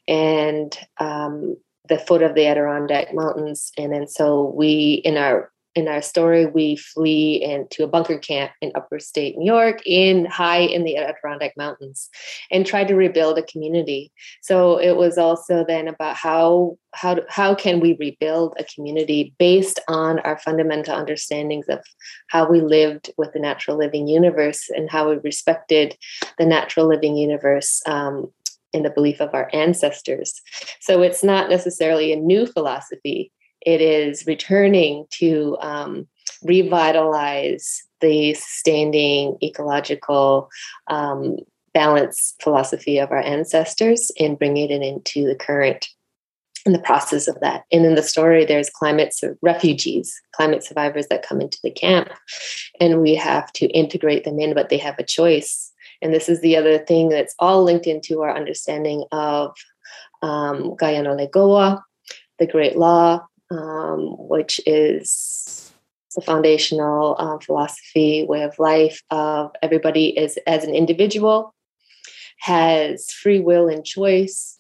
and 0.08 0.78
um, 1.00 1.58
the 1.90 1.98
foot 1.98 2.22
of 2.22 2.36
the 2.36 2.46
Adirondack 2.46 3.14
Mountains. 3.14 3.72
And 3.78 3.92
then 3.92 4.08
so 4.08 4.54
we, 4.56 5.02
in 5.06 5.18
our 5.18 5.53
in 5.76 5.88
our 5.88 6.02
story, 6.02 6.46
we 6.46 6.76
flee 6.76 7.44
into 7.44 7.84
a 7.84 7.88
bunker 7.88 8.18
camp 8.18 8.52
in 8.62 8.72
upper 8.76 9.00
state 9.00 9.38
New 9.38 9.52
York, 9.52 9.82
in 9.86 10.26
high 10.26 10.60
in 10.60 10.84
the 10.84 10.98
Adirondack 10.98 11.58
Mountains, 11.58 12.10
and 12.52 12.66
try 12.66 12.84
to 12.84 12.96
rebuild 12.96 13.38
a 13.38 13.44
community. 13.44 14.12
So 14.42 14.78
it 14.78 14.96
was 14.96 15.18
also 15.18 15.66
then 15.68 15.88
about 15.88 16.16
how 16.16 16.78
how 16.94 17.22
how 17.28 17.56
can 17.56 17.80
we 17.80 17.98
rebuild 18.00 18.56
a 18.60 18.64
community 18.66 19.34
based 19.40 19.80
on 19.88 20.20
our 20.20 20.38
fundamental 20.38 20.96
understandings 20.96 21.68
of 21.68 21.80
how 22.30 22.48
we 22.48 22.62
lived 22.62 23.10
with 23.18 23.34
the 23.34 23.40
natural 23.40 23.78
living 23.78 24.08
universe 24.08 24.70
and 24.70 24.92
how 24.92 25.10
we 25.10 25.18
respected 25.24 25.98
the 26.38 26.46
natural 26.46 26.88
living 26.88 27.18
universe 27.18 27.82
um, 27.88 28.32
in 28.74 28.84
the 28.84 28.92
belief 28.92 29.22
of 29.22 29.34
our 29.34 29.50
ancestors. 29.54 30.40
So 30.82 31.02
it's 31.02 31.24
not 31.24 31.50
necessarily 31.50 32.14
a 32.14 32.18
new 32.18 32.46
philosophy 32.46 33.32
it 33.66 33.82
is 33.82 34.26
returning 34.28 35.06
to 35.20 35.58
um, 35.62 36.08
revitalize 36.44 37.84
the 38.02 38.34
standing 38.34 39.38
ecological 39.42 40.50
um, 40.88 41.38
balance 41.74 42.36
philosophy 42.42 43.00
of 43.00 43.12
our 43.12 43.22
ancestors 43.22 44.12
and 44.20 44.38
bringing 44.38 44.70
it 44.70 44.82
into 44.82 45.26
the 45.26 45.36
current 45.36 45.88
in 46.66 46.72
the 46.72 46.80
process 46.80 47.28
of 47.28 47.40
that. 47.42 47.64
And 47.72 47.86
in 47.86 47.96
the 47.96 48.04
story, 48.04 48.46
there's 48.46 48.70
climate 48.70 49.14
refugees, 49.42 50.14
climate 50.34 50.64
survivors 50.64 51.08
that 51.08 51.28
come 51.28 51.42
into 51.42 51.58
the 51.62 51.72
camp, 51.72 52.10
and 52.80 53.02
we 53.02 53.16
have 53.16 53.52
to 53.54 53.66
integrate 53.68 54.24
them 54.24 54.40
in, 54.40 54.54
but 54.54 54.70
they 54.70 54.78
have 54.78 54.98
a 54.98 55.04
choice. 55.04 55.72
And 56.02 56.14
this 56.14 56.30
is 56.30 56.42
the 56.42 56.56
other 56.56 56.78
thing 56.78 57.10
that's 57.10 57.36
all 57.40 57.64
linked 57.64 57.88
into 57.88 58.22
our 58.22 58.36
understanding 58.36 59.04
of 59.12 59.54
um, 60.22 60.76
Kayanere'kó:wa, 60.78 61.82
the 62.40 62.48
Great 62.48 62.78
Law, 62.78 63.26
um, 63.52 64.16
which 64.18 64.60
is 64.66 65.74
the 66.16 66.22
foundational 66.22 67.16
um, 67.20 67.40
philosophy, 67.40 68.26
way 68.28 68.44
of 68.44 68.58
life 68.60 69.02
of 69.10 69.52
everybody 69.62 70.18
is 70.18 70.38
as 70.46 70.64
an 70.64 70.76
individual 70.76 71.54
has 72.40 73.10
free 73.12 73.40
will 73.40 73.70
and 73.70 73.86
choice, 73.86 74.60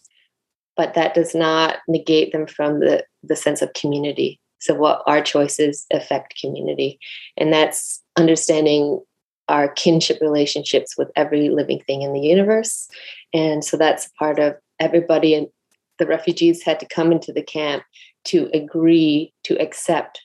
but 0.78 0.94
that 0.94 1.14
does 1.14 1.36
not 1.36 1.80
negate 1.88 2.32
them 2.32 2.48
from 2.48 2.80
the, 2.80 3.04
the 3.24 3.36
sense 3.36 3.62
of 3.62 3.74
community. 3.74 4.40
So, 4.60 4.74
what 4.74 5.04
our 5.06 5.22
choices 5.22 5.86
affect 5.92 6.40
community, 6.40 6.98
and 7.36 7.52
that's 7.52 8.02
understanding 8.18 9.02
our 9.50 9.68
kinship 9.68 10.20
relationships 10.22 10.98
with 10.98 11.12
every 11.16 11.50
living 11.50 11.82
thing 11.82 12.02
in 12.02 12.14
the 12.14 12.22
universe. 12.22 12.88
And 13.34 13.64
so 13.64 13.76
that's 13.76 14.10
part 14.18 14.40
of 14.40 14.56
everybody 14.80 15.36
the 16.00 16.08
refugees 16.08 16.64
had 16.64 16.80
to 16.80 16.88
come 16.88 17.12
into 17.12 17.32
the 17.32 17.44
camp 17.44 17.84
to 18.26 18.50
agree 18.54 19.34
to 19.44 19.60
accept 19.62 20.22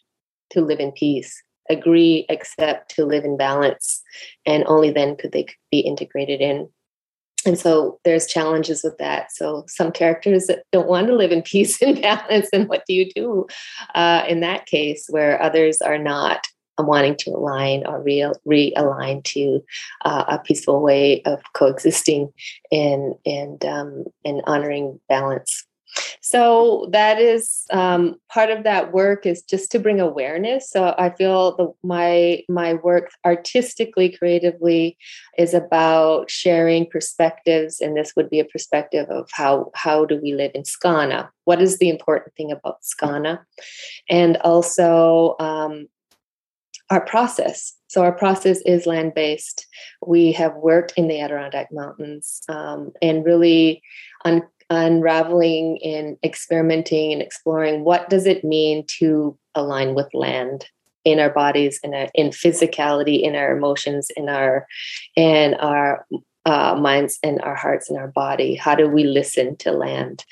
to 0.50 0.60
live 0.60 0.80
in 0.80 0.92
peace 0.92 1.42
agree 1.68 2.26
accept 2.28 2.94
to 2.96 3.04
live 3.04 3.24
in 3.24 3.36
balance 3.36 4.02
and 4.46 4.64
only 4.66 4.90
then 4.90 5.16
could 5.16 5.32
they 5.32 5.46
be 5.70 5.80
integrated 5.80 6.40
in. 6.40 6.68
And 7.46 7.58
so 7.58 8.00
there's 8.04 8.26
challenges 8.26 8.82
with 8.82 8.98
that. 8.98 9.30
So 9.32 9.64
some 9.68 9.92
characters 9.92 10.46
that 10.46 10.64
don't 10.72 10.88
want 10.88 11.06
to 11.06 11.14
live 11.14 11.32
in 11.32 11.42
peace 11.44 11.80
and 11.80 12.00
balance 12.00 12.48
and 12.52 12.68
what 12.68 12.82
do 12.86 12.94
you 12.94 13.10
do 13.10 13.46
uh, 13.94 14.24
in 14.28 14.40
that 14.40 14.66
case 14.66 15.06
where 15.08 15.40
others 15.40 15.80
are 15.80 15.98
not 15.98 16.46
wanting 16.86 17.16
to 17.20 17.30
align 17.30 17.86
or 17.86 18.02
re- 18.02 18.32
realign 18.46 19.24
to 19.24 19.60
uh, 20.04 20.24
a 20.28 20.38
peaceful 20.38 20.80
way 20.80 21.22
of 21.22 21.40
coexisting 21.54 22.32
and 22.70 23.14
and 23.26 23.64
um, 23.64 24.04
and 24.24 24.42
honoring 24.46 25.00
balance. 25.08 25.66
So 26.20 26.88
that 26.92 27.18
is 27.18 27.64
um, 27.70 28.16
part 28.28 28.50
of 28.50 28.64
that 28.64 28.92
work 28.92 29.26
is 29.26 29.42
just 29.42 29.70
to 29.72 29.78
bring 29.78 30.00
awareness. 30.00 30.70
So 30.70 30.94
i 30.98 31.10
feel 31.10 31.56
the, 31.56 31.72
my 31.82 32.42
my 32.48 32.74
work 32.74 33.10
artistically 33.24 34.10
creatively 34.10 34.96
is 35.38 35.54
about 35.54 36.30
sharing 36.30 36.86
perspectives 36.86 37.80
and 37.80 37.96
this 37.96 38.14
would 38.16 38.30
be 38.30 38.40
a 38.40 38.44
perspective 38.44 39.08
of 39.08 39.28
how 39.32 39.70
how 39.74 40.04
do 40.04 40.20
we 40.22 40.34
live 40.34 40.52
in 40.54 40.62
skana? 40.62 41.28
What 41.44 41.62
is 41.62 41.78
the 41.78 41.88
important 41.88 42.34
thing 42.34 42.52
about 42.52 42.82
skana? 42.82 43.40
And 44.10 44.36
also 44.38 45.36
um, 45.40 45.88
our 46.90 47.04
process. 47.04 47.74
So 47.88 48.02
our 48.02 48.12
process 48.12 48.60
is 48.62 48.86
land 48.86 49.14
based. 49.14 49.66
We 50.06 50.32
have 50.32 50.54
worked 50.56 50.92
in 50.96 51.08
the 51.08 51.20
Adirondack 51.20 51.68
Mountains 51.72 52.42
um, 52.48 52.92
and 53.02 53.24
really 53.24 53.82
un- 54.24 54.46
unraveling 54.70 55.78
and 55.82 56.16
experimenting 56.22 57.12
and 57.12 57.22
exploring 57.22 57.84
what 57.84 58.10
does 58.10 58.26
it 58.26 58.44
mean 58.44 58.84
to 58.98 59.36
align 59.54 59.94
with 59.94 60.12
land 60.12 60.66
in 61.04 61.20
our 61.20 61.30
bodies 61.30 61.80
in 61.82 61.94
our 61.94 62.08
in 62.14 62.28
physicality 62.28 63.22
in 63.22 63.34
our 63.34 63.56
emotions 63.56 64.08
in 64.16 64.28
our 64.28 64.66
in 65.16 65.54
our 65.54 66.06
uh, 66.44 66.74
minds 66.74 67.18
and 67.22 67.40
our 67.42 67.54
hearts 67.54 67.90
and 67.90 67.98
our 67.98 68.08
body. 68.08 68.54
How 68.54 68.74
do 68.74 68.88
we 68.88 69.04
listen 69.04 69.56
to 69.58 69.72
land 69.72 70.24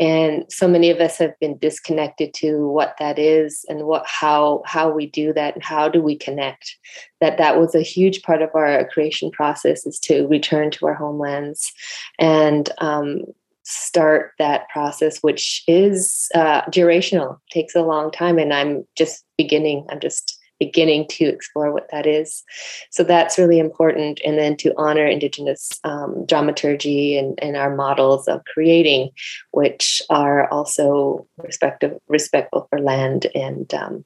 and 0.00 0.44
so 0.50 0.66
many 0.66 0.90
of 0.90 0.98
us 0.98 1.18
have 1.18 1.38
been 1.40 1.56
disconnected 1.58 2.34
to 2.34 2.66
what 2.68 2.94
that 2.98 3.18
is 3.18 3.64
and 3.68 3.84
what 3.84 4.04
how 4.06 4.62
how 4.66 4.90
we 4.90 5.06
do 5.06 5.32
that 5.32 5.54
and 5.54 5.62
how 5.62 5.88
do 5.88 6.02
we 6.02 6.16
connect 6.16 6.76
that 7.20 7.38
that 7.38 7.58
was 7.58 7.74
a 7.74 7.82
huge 7.82 8.22
part 8.22 8.42
of 8.42 8.50
our 8.54 8.86
creation 8.88 9.30
process 9.30 9.86
is 9.86 9.98
to 9.98 10.26
return 10.26 10.70
to 10.70 10.86
our 10.86 10.94
homelands 10.94 11.72
and 12.18 12.70
um, 12.78 13.22
start 13.64 14.32
that 14.38 14.68
process, 14.68 15.18
which 15.20 15.62
is 15.66 16.28
uh, 16.34 16.62
durational, 16.66 17.38
takes 17.50 17.74
a 17.74 17.82
long 17.82 18.10
time. 18.10 18.38
And 18.38 18.52
I'm 18.52 18.86
just 18.96 19.24
beginning. 19.36 19.86
I'm 19.90 20.00
just 20.00 20.38
beginning 20.58 21.06
to 21.08 21.24
explore 21.24 21.72
what 21.72 21.88
that 21.90 22.06
is. 22.06 22.42
So 22.90 23.02
that's 23.02 23.38
really 23.38 23.58
important. 23.58 24.20
And 24.24 24.38
then 24.38 24.56
to 24.58 24.72
honor 24.76 25.06
Indigenous 25.06 25.70
um, 25.84 26.24
dramaturgy 26.26 27.18
and, 27.18 27.38
and 27.42 27.56
our 27.56 27.74
models 27.74 28.28
of 28.28 28.44
creating, 28.44 29.10
which 29.50 30.02
are 30.10 30.48
also 30.50 31.26
respectful 31.38 32.66
for 32.70 32.80
land 32.80 33.26
and 33.34 33.72
um, 33.74 34.04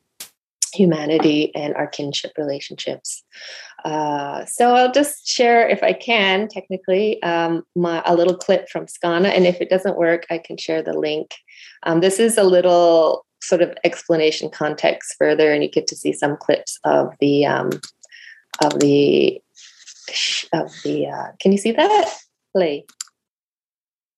humanity 0.74 1.54
and 1.54 1.74
our 1.74 1.86
kinship 1.86 2.32
relationships. 2.36 3.22
Uh, 3.84 4.44
so 4.44 4.74
I'll 4.74 4.92
just 4.92 5.26
share, 5.26 5.68
if 5.68 5.82
I 5.82 5.92
can, 5.92 6.48
technically, 6.48 7.22
um, 7.22 7.62
my, 7.74 8.02
a 8.04 8.14
little 8.14 8.36
clip 8.36 8.68
from 8.68 8.86
SKéN:NEN, 8.86 9.32
and 9.32 9.46
if 9.46 9.60
it 9.60 9.70
doesn't 9.70 9.96
work, 9.96 10.26
I 10.30 10.38
can 10.38 10.56
share 10.56 10.82
the 10.82 10.98
link. 10.98 11.34
Um, 11.84 12.00
this 12.00 12.18
is 12.18 12.36
a 12.36 12.44
little 12.44 13.24
sort 13.40 13.62
of 13.62 13.74
explanation 13.84 14.50
context 14.50 15.14
further, 15.18 15.52
and 15.52 15.62
you 15.62 15.70
get 15.70 15.86
to 15.88 15.96
see 15.96 16.12
some 16.12 16.36
clips 16.36 16.78
of 16.84 17.12
the 17.20 17.46
um, 17.46 17.70
of 18.62 18.80
the 18.80 19.40
of 20.52 20.72
the. 20.84 21.06
Uh, 21.06 21.32
can 21.40 21.52
you 21.52 21.58
see 21.58 21.72
that? 21.72 22.14
Play. 22.54 22.84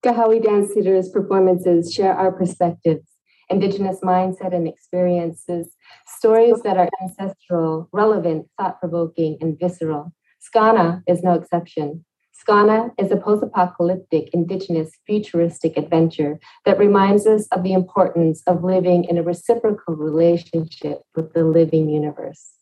Kaha:wi 0.04 0.38
Dance 0.38 0.72
Theater's 0.72 1.10
performances 1.10 1.92
share 1.92 2.14
our 2.14 2.32
perspectives, 2.32 3.06
Indigenous 3.50 4.00
mindset 4.00 4.54
and 4.54 4.66
experiences, 4.66 5.76
stories 6.06 6.62
that 6.62 6.78
are 6.78 6.88
ancestral, 7.02 7.88
relevant, 7.92 8.48
thought 8.58 8.80
provoking, 8.80 9.36
and 9.40 9.58
visceral. 9.58 10.12
SKéN:NEN 10.40 11.02
is 11.06 11.22
no 11.22 11.34
exception. 11.34 12.04
SKéN:NEN 12.40 12.92
is 12.96 13.12
a 13.12 13.16
post 13.16 13.42
apocalyptic, 13.42 14.30
indigenous, 14.32 14.96
futuristic 15.06 15.76
adventure 15.76 16.40
that 16.64 16.78
reminds 16.78 17.26
us 17.26 17.46
of 17.48 17.62
the 17.62 17.74
importance 17.74 18.42
of 18.46 18.64
living 18.64 19.04
in 19.04 19.18
a 19.18 19.22
reciprocal 19.22 19.94
relationship 19.94 21.02
with 21.14 21.34
the 21.34 21.44
living 21.44 21.90
universe. 21.90 22.52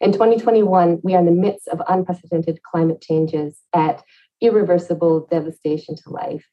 In 0.00 0.12
2021, 0.12 1.00
we 1.02 1.14
are 1.14 1.20
in 1.20 1.26
the 1.26 1.32
midst 1.32 1.68
of 1.68 1.80
unprecedented 1.88 2.60
climate 2.62 3.00
changes 3.00 3.60
at 3.72 4.02
irreversible 4.42 5.26
devastation 5.30 5.96
to 5.96 6.10
life. 6.10 6.44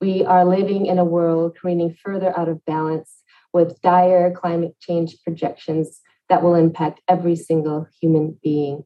We 0.00 0.24
are 0.24 0.44
living 0.44 0.86
in 0.86 0.98
a 0.98 1.04
world 1.04 1.56
careening 1.60 1.94
further 1.94 2.38
out 2.38 2.48
of 2.48 2.64
balance 2.64 3.22
with 3.52 3.80
dire 3.82 4.30
climate 4.30 4.76
change 4.80 5.16
projections 5.24 6.00
that 6.28 6.44
will 6.44 6.54
impact 6.54 7.00
every 7.08 7.34
single 7.34 7.88
human 8.00 8.38
being, 8.40 8.84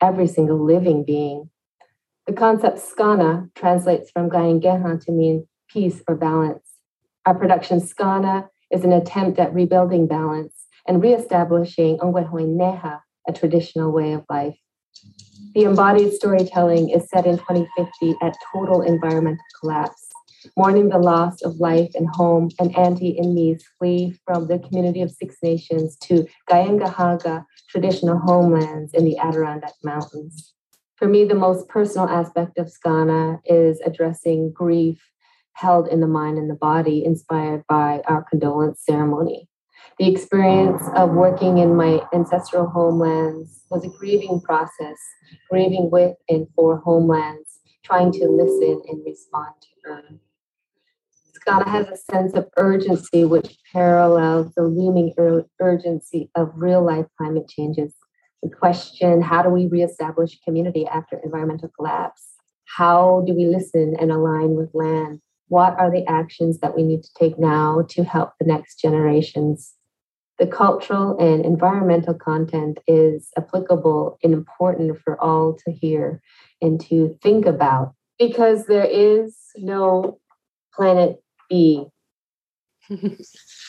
every 0.00 0.28
single 0.28 0.64
living 0.64 1.04
being. 1.04 1.50
The 2.26 2.32
concept 2.32 2.78
skana 2.78 3.54
translates 3.54 4.10
from 4.10 4.30
Gayangehan 4.30 5.04
to 5.04 5.12
mean 5.12 5.46
peace 5.68 6.02
or 6.08 6.16
balance. 6.16 6.68
Our 7.24 7.34
production 7.34 7.80
SKéN:NEN 7.80 8.48
is 8.70 8.84
an 8.84 8.92
attempt 8.92 9.38
at 9.38 9.54
rebuilding 9.54 10.06
balance 10.06 10.66
and 10.88 11.02
reestablishing 11.02 11.98
Onkwehonwe'neha, 11.98 13.00
a 13.28 13.32
traditional 13.32 13.92
way 13.92 14.12
of 14.12 14.24
life. 14.28 14.58
The 15.54 15.64
embodied 15.64 16.12
storytelling 16.12 16.90
is 16.90 17.08
set 17.08 17.26
in 17.26 17.38
2050 17.38 18.16
at 18.22 18.36
total 18.52 18.82
environmental 18.82 19.44
collapse 19.60 20.06
mourning 20.56 20.88
the 20.88 20.98
loss 20.98 21.42
of 21.42 21.60
life 21.60 21.90
and 21.94 22.08
home, 22.08 22.50
and 22.58 22.76
Auntie 22.76 23.18
and 23.18 23.34
me 23.34 23.58
flee 23.78 24.18
from 24.24 24.46
the 24.46 24.58
community 24.58 25.02
of 25.02 25.10
Six 25.10 25.36
Nations 25.42 25.96
to 26.02 26.26
Kahnyen'kehàka 26.50 27.44
traditional 27.68 28.18
homelands 28.18 28.92
in 28.94 29.04
the 29.04 29.18
Adirondack 29.18 29.74
Mountains. 29.82 30.55
For 30.96 31.06
me, 31.06 31.26
the 31.26 31.34
most 31.34 31.68
personal 31.68 32.08
aspect 32.08 32.56
of 32.56 32.68
SKéN:NEN 32.68 33.40
is 33.44 33.82
addressing 33.84 34.50
grief 34.50 34.98
held 35.52 35.88
in 35.88 36.00
the 36.00 36.06
mind 36.06 36.38
and 36.38 36.48
the 36.48 36.54
body, 36.54 37.04
inspired 37.04 37.64
by 37.68 38.02
our 38.06 38.24
condolence 38.24 38.82
ceremony. 38.84 39.48
The 39.98 40.10
experience 40.10 40.82
of 40.94 41.10
working 41.10 41.58
in 41.58 41.76
my 41.76 42.00
ancestral 42.14 42.66
homelands 42.66 43.64
was 43.70 43.84
a 43.84 43.88
grieving 43.88 44.40
process, 44.40 44.96
grieving 45.50 45.90
with 45.90 46.16
and 46.30 46.46
for 46.54 46.78
homelands, 46.78 47.60
trying 47.82 48.12
to 48.12 48.28
listen 48.28 48.82
and 48.88 49.04
respond 49.04 49.54
to 49.62 49.90
earth. 49.90 50.18
SKéN:NEN 51.46 51.68
has 51.68 51.88
a 51.88 51.96
sense 51.96 52.32
of 52.32 52.48
urgency 52.56 53.26
which 53.26 53.58
parallels 53.70 54.52
the 54.54 54.62
looming 54.62 55.12
ur- 55.18 55.46
urgency 55.60 56.30
of 56.34 56.52
real 56.54 56.82
life 56.82 57.06
climate 57.18 57.48
changes. 57.48 57.92
The 58.42 58.50
question 58.50 59.22
how 59.22 59.42
do 59.42 59.48
we 59.48 59.66
reestablish 59.66 60.38
community 60.44 60.86
after 60.86 61.20
environmental 61.22 61.70
collapse? 61.76 62.36
How 62.64 63.22
do 63.26 63.34
we 63.34 63.46
listen 63.46 63.96
and 63.98 64.10
align 64.10 64.54
with 64.54 64.74
land? 64.74 65.20
What 65.48 65.78
are 65.78 65.90
the 65.90 66.04
actions 66.08 66.58
that 66.58 66.76
we 66.76 66.82
need 66.82 67.02
to 67.04 67.14
take 67.18 67.38
now 67.38 67.86
to 67.90 68.04
help 68.04 68.32
the 68.38 68.46
next 68.46 68.80
generations? 68.80 69.74
The 70.38 70.46
cultural 70.46 71.16
and 71.18 71.44
environmental 71.44 72.12
content 72.12 72.78
is 72.86 73.30
applicable 73.38 74.18
and 74.22 74.34
important 74.34 75.00
for 75.00 75.18
all 75.22 75.56
to 75.64 75.72
hear 75.72 76.20
and 76.60 76.80
to 76.82 77.16
think 77.22 77.46
about 77.46 77.94
because 78.18 78.66
there 78.66 78.84
is 78.84 79.36
no 79.56 80.18
planet 80.74 81.22
be. 81.48 81.86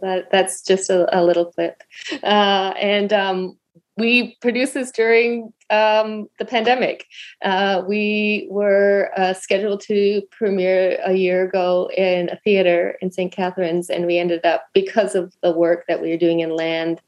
that 0.00 0.30
that's 0.30 0.62
just 0.62 0.90
a, 0.90 1.06
a 1.18 1.20
little 1.24 1.46
clip, 1.46 1.82
uh, 2.22 2.74
and 2.80 3.12
um, 3.12 3.56
we 3.96 4.36
produced 4.40 4.74
this 4.74 4.90
during 4.90 5.52
um, 5.70 6.28
the 6.38 6.44
pandemic. 6.44 7.06
Uh, 7.42 7.82
we 7.86 8.46
were 8.50 9.10
uh, 9.16 9.34
scheduled 9.34 9.80
to 9.82 10.22
premiere 10.30 10.98
a 11.04 11.14
year 11.14 11.44
ago 11.44 11.90
in 11.96 12.30
a 12.30 12.36
theater 12.36 12.96
in 13.02 13.10
St. 13.10 13.32
Catharines, 13.32 13.90
and 13.90 14.06
we 14.06 14.18
ended 14.18 14.44
up 14.46 14.66
because 14.72 15.14
of 15.14 15.34
the 15.42 15.52
work 15.52 15.84
that 15.88 16.00
we 16.00 16.10
were 16.10 16.16
doing 16.16 16.40
in 16.40 16.56
land, 16.56 17.00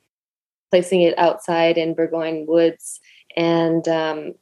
placing 0.71 1.03
it 1.03 1.19
outside 1.19 1.79
in 1.79 1.95
Burgoyne 1.95 2.47
Woods, 2.47 3.01
and 3.37 3.87
um, 3.89 4.35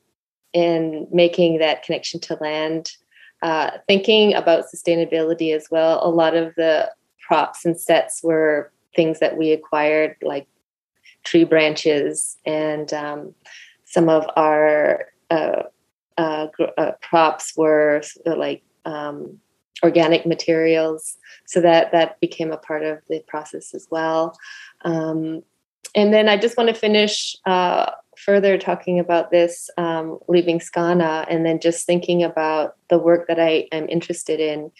and 0.54 1.06
making 1.12 1.58
that 1.58 1.82
connection 1.82 2.20
to 2.20 2.34
land 2.40 2.92
uh, 3.42 3.72
thinking 3.88 4.34
about 4.34 4.66
sustainability 4.72 5.54
as 5.54 5.68
well. 5.70 6.00
A 6.06 6.08
lot 6.08 6.36
of 6.36 6.54
the 6.56 6.90
props 7.32 7.64
and 7.64 7.80
sets 7.80 8.22
were 8.22 8.70
things 8.94 9.18
that 9.20 9.38
we 9.38 9.52
acquired, 9.52 10.14
like 10.20 10.46
tree 11.24 11.44
branches, 11.44 12.36
and 12.44 12.92
um, 12.92 13.34
some 13.86 14.10
of 14.10 14.26
our 14.36 15.06
uh, 15.30 15.62
uh, 16.18 16.48
uh 16.76 16.92
props 17.00 17.54
were 17.56 18.02
like 18.26 18.62
um, 18.84 19.38
organic 19.82 20.26
materials. 20.26 21.16
So 21.46 21.62
that 21.62 21.90
that 21.92 22.20
became 22.20 22.52
a 22.52 22.58
part 22.58 22.84
of 22.84 22.98
the 23.08 23.20
process 23.26 23.72
as 23.72 23.88
well. 23.90 24.36
Um, 24.84 25.42
and 25.94 26.12
then 26.12 26.28
I 26.28 26.36
just 26.36 26.58
want 26.58 26.68
to 26.68 26.74
finish 26.74 27.34
uh, 27.46 27.92
further 28.18 28.58
talking 28.58 28.98
about 28.98 29.30
this, 29.30 29.70
um, 29.78 30.18
leaving 30.28 30.58
SKéN:NEN, 30.58 31.26
and 31.30 31.46
then 31.46 31.60
just 31.60 31.86
thinking 31.86 32.22
about 32.22 32.76
the 32.90 32.98
work 32.98 33.26
that 33.28 33.40
I 33.40 33.68
am 33.72 33.88
interested 33.88 34.38
in 34.38 34.70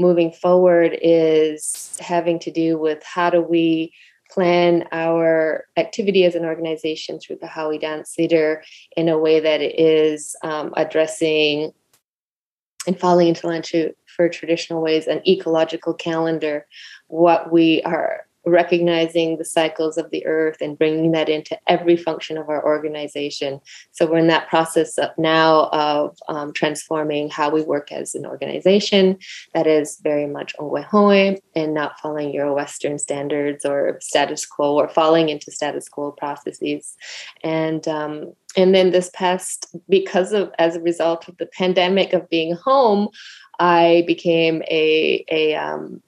moving 0.00 0.32
forward 0.32 0.98
is 1.00 1.96
having 2.00 2.38
to 2.40 2.50
do 2.50 2.78
with 2.78 3.02
how 3.04 3.30
do 3.30 3.40
we 3.42 3.92
plan 4.30 4.88
our 4.92 5.66
activity 5.76 6.24
as 6.24 6.34
an 6.34 6.44
organization 6.44 7.18
through 7.18 7.36
the 7.36 7.48
Kaha:wi 7.48 7.78
Dance 7.78 8.14
Theater 8.14 8.62
in 8.96 9.08
a 9.08 9.18
way 9.18 9.40
that 9.40 9.60
is 9.60 10.36
um, 10.42 10.72
addressing 10.76 11.72
and 12.86 12.98
falling 12.98 13.28
into 13.28 13.46
line 13.46 13.62
for 14.16 14.28
traditional 14.28 14.80
ways 14.82 15.06
an 15.06 15.20
ecological 15.28 15.92
calendar 15.92 16.66
what 17.08 17.52
we 17.52 17.82
are 17.82 18.26
recognizing 18.46 19.36
the 19.36 19.44
cycles 19.44 19.98
of 19.98 20.10
the 20.10 20.24
earth 20.26 20.56
and 20.60 20.78
bringing 20.78 21.12
that 21.12 21.28
into 21.28 21.58
every 21.66 21.96
function 21.96 22.38
of 22.38 22.48
our 22.48 22.64
organization. 22.64 23.60
So 23.92 24.06
we're 24.06 24.18
in 24.18 24.28
that 24.28 24.48
process 24.48 24.96
of 24.98 25.10
now 25.18 25.68
of 25.72 26.16
um, 26.28 26.52
transforming 26.52 27.28
how 27.28 27.50
we 27.50 27.62
work 27.62 27.92
as 27.92 28.14
an 28.14 28.24
organization 28.24 29.18
that 29.54 29.66
is 29.66 29.98
very 30.02 30.26
much 30.26 30.54
onkwehonwe 30.58 31.38
and 31.54 31.74
not 31.74 32.00
following 32.00 32.32
Euro-Western 32.32 32.98
standards 32.98 33.64
or 33.64 33.98
status 34.00 34.46
quo 34.46 34.74
or 34.74 34.88
falling 34.88 35.28
into 35.28 35.50
status 35.50 35.88
quo 35.88 36.12
processes. 36.12 36.96
And 37.42 37.86
um, 37.88 38.32
and 38.56 38.74
then 38.74 38.90
this 38.90 39.10
past 39.14 39.66
because 39.88 40.32
of 40.32 40.50
as 40.58 40.76
a 40.76 40.80
result 40.80 41.28
of 41.28 41.36
the 41.36 41.46
pandemic 41.46 42.12
of 42.12 42.28
being 42.28 42.54
home, 42.54 43.08
I 43.58 44.04
became 44.06 44.62
a 44.62 45.24
a 45.30 45.54
um, 45.54 46.02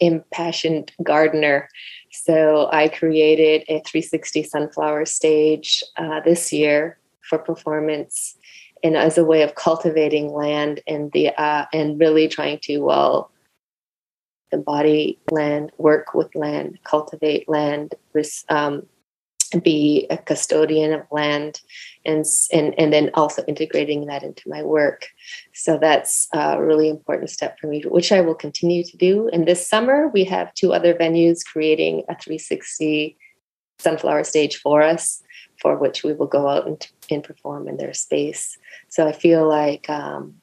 impassioned 0.00 0.92
gardener. 1.02 1.68
So 2.10 2.68
I 2.72 2.88
created 2.88 3.62
a 3.68 3.80
360 3.80 4.42
sunflower 4.42 5.06
stage 5.06 5.82
uh, 5.96 6.20
this 6.20 6.52
year 6.52 6.98
for 7.28 7.38
performance, 7.38 8.36
and 8.82 8.96
as 8.96 9.16
a 9.16 9.24
way 9.24 9.42
of 9.42 9.54
cultivating 9.54 10.32
land 10.32 10.80
and 10.86 11.10
the 11.12 11.28
uh, 11.40 11.66
and 11.72 11.98
really 11.98 12.28
trying 12.28 12.58
to 12.64 12.78
well 12.78 13.30
embody 14.52 15.18
land, 15.30 15.72
work 15.78 16.14
with 16.14 16.34
land, 16.34 16.78
cultivate 16.84 17.48
land, 17.48 17.94
um, 18.48 18.86
be 19.60 20.06
a 20.10 20.18
custodian 20.18 20.92
of 20.92 21.02
land 21.10 21.60
and 22.04 22.24
and 22.52 22.74
and 22.78 22.92
then 22.92 23.10
also 23.14 23.44
integrating 23.44 24.06
that 24.06 24.22
into 24.22 24.48
my 24.48 24.62
work. 24.62 25.08
So 25.52 25.78
that's 25.78 26.28
a 26.32 26.62
really 26.62 26.88
important 26.88 27.30
step 27.30 27.58
for 27.58 27.66
me 27.66 27.82
which 27.82 28.12
i 28.12 28.20
will 28.20 28.34
continue 28.34 28.84
to 28.84 28.96
do. 28.96 29.28
And 29.32 29.46
this 29.46 29.66
summer 29.68 30.08
we 30.08 30.24
have 30.24 30.54
two 30.54 30.72
other 30.72 30.94
venues 30.94 31.44
creating 31.44 32.04
a 32.08 32.16
360 32.18 33.16
sunflower 33.78 34.24
stage 34.24 34.56
for 34.56 34.82
us 34.82 35.22
for 35.60 35.76
which 35.76 36.02
we 36.02 36.12
will 36.12 36.26
go 36.26 36.48
out 36.48 36.66
and, 36.66 36.86
and 37.10 37.22
perform 37.22 37.68
in 37.68 37.76
their 37.76 37.94
space. 37.94 38.56
So 38.88 39.06
i 39.06 39.12
feel 39.12 39.48
like 39.48 39.88
um, 39.88 40.34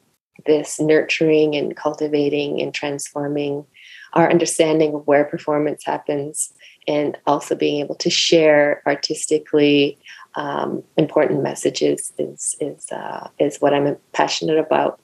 this 0.46 0.80
nurturing 0.80 1.56
and 1.56 1.76
cultivating 1.76 2.62
and 2.62 2.74
transforming 2.74 3.66
our 4.14 4.30
understanding 4.30 4.94
of 4.94 5.08
where 5.08 5.26
performance 5.26 5.84
happens 5.86 6.54
and 6.88 7.18
also 7.28 7.56
being 7.56 7.80
able 7.80 7.96
to 7.96 8.10
share 8.10 8.82
artistically 8.86 9.98
um, 10.36 10.84
important 10.98 11.44
messages 11.44 12.12
is 12.18 12.56
is 12.60 12.88
uh, 12.92 13.28
is 13.40 13.58
what 13.58 13.74
I'm 13.74 13.98
passionate 14.14 14.58
about. 14.58 15.00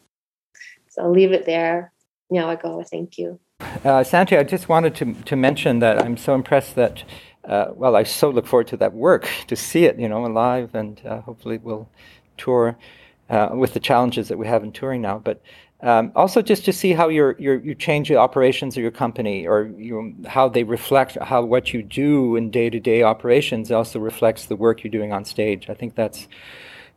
So 0.90 1.04
I'll 1.04 1.12
leave 1.12 1.32
it 1.32 1.46
there. 1.46 1.92
Now 2.30 2.50
I 2.50 2.56
go. 2.56 2.84
Thank 2.84 3.18
you. 3.18 3.40
Uh, 3.84 4.04
Santee, 4.04 4.38
I 4.38 4.44
just 4.44 4.70
wanted 4.70 4.96
to 4.96 5.13
to 5.13 5.36
mention 5.36 5.80
that 5.80 6.04
I'm 6.04 6.18
so 6.18 6.34
impressed 6.34 6.76
that. 6.76 7.04
Uh, 7.44 7.72
well, 7.76 7.96
I 7.96 8.04
so 8.04 8.30
look 8.30 8.46
forward 8.46 8.68
to 8.68 8.78
that 8.78 8.94
work 8.94 9.30
to 9.48 9.56
see 9.56 9.86
it, 9.86 9.98
you 9.98 10.10
know, 10.10 10.22
live, 10.24 10.76
and 10.76 11.02
uh, 11.06 11.22
hopefully 11.22 11.58
we'll 11.58 11.88
tour 12.36 12.78
uh, 13.30 13.50
with 13.54 13.74
the 13.74 13.80
challenges 13.80 14.28
that 14.28 14.38
we 14.38 14.48
have 14.48 14.63
in 14.63 14.72
touring 14.74 15.02
now. 15.02 15.18
But 15.18 15.42
um, 15.82 16.12
also, 16.16 16.42
just 16.42 16.66
to 16.66 16.74
see 16.74 16.94
how 16.94 17.08
you 17.08 17.36
you 17.38 17.76
change 17.76 18.10
the 18.10 18.16
operations 18.16 18.78
of 18.78 18.82
your 18.82 18.92
company, 18.92 19.46
or 19.46 19.72
you, 19.78 20.16
how 20.26 20.50
they 20.50 20.63
reflect 20.63 21.18
how 21.22 21.44
what 21.44 21.72
you 21.72 21.84
do 21.84 22.36
in 22.36 22.50
day 22.50 22.70
to 22.70 22.80
day 22.80 23.04
operations 23.04 23.72
also 23.72 24.00
reflects 24.00 24.46
the 24.46 24.56
work 24.56 24.84
you're 24.84 24.92
doing 24.92 25.13
on 25.13 25.24
stage. 25.24 25.70
I 25.70 25.76
think 25.76 25.94
that's 25.94 26.28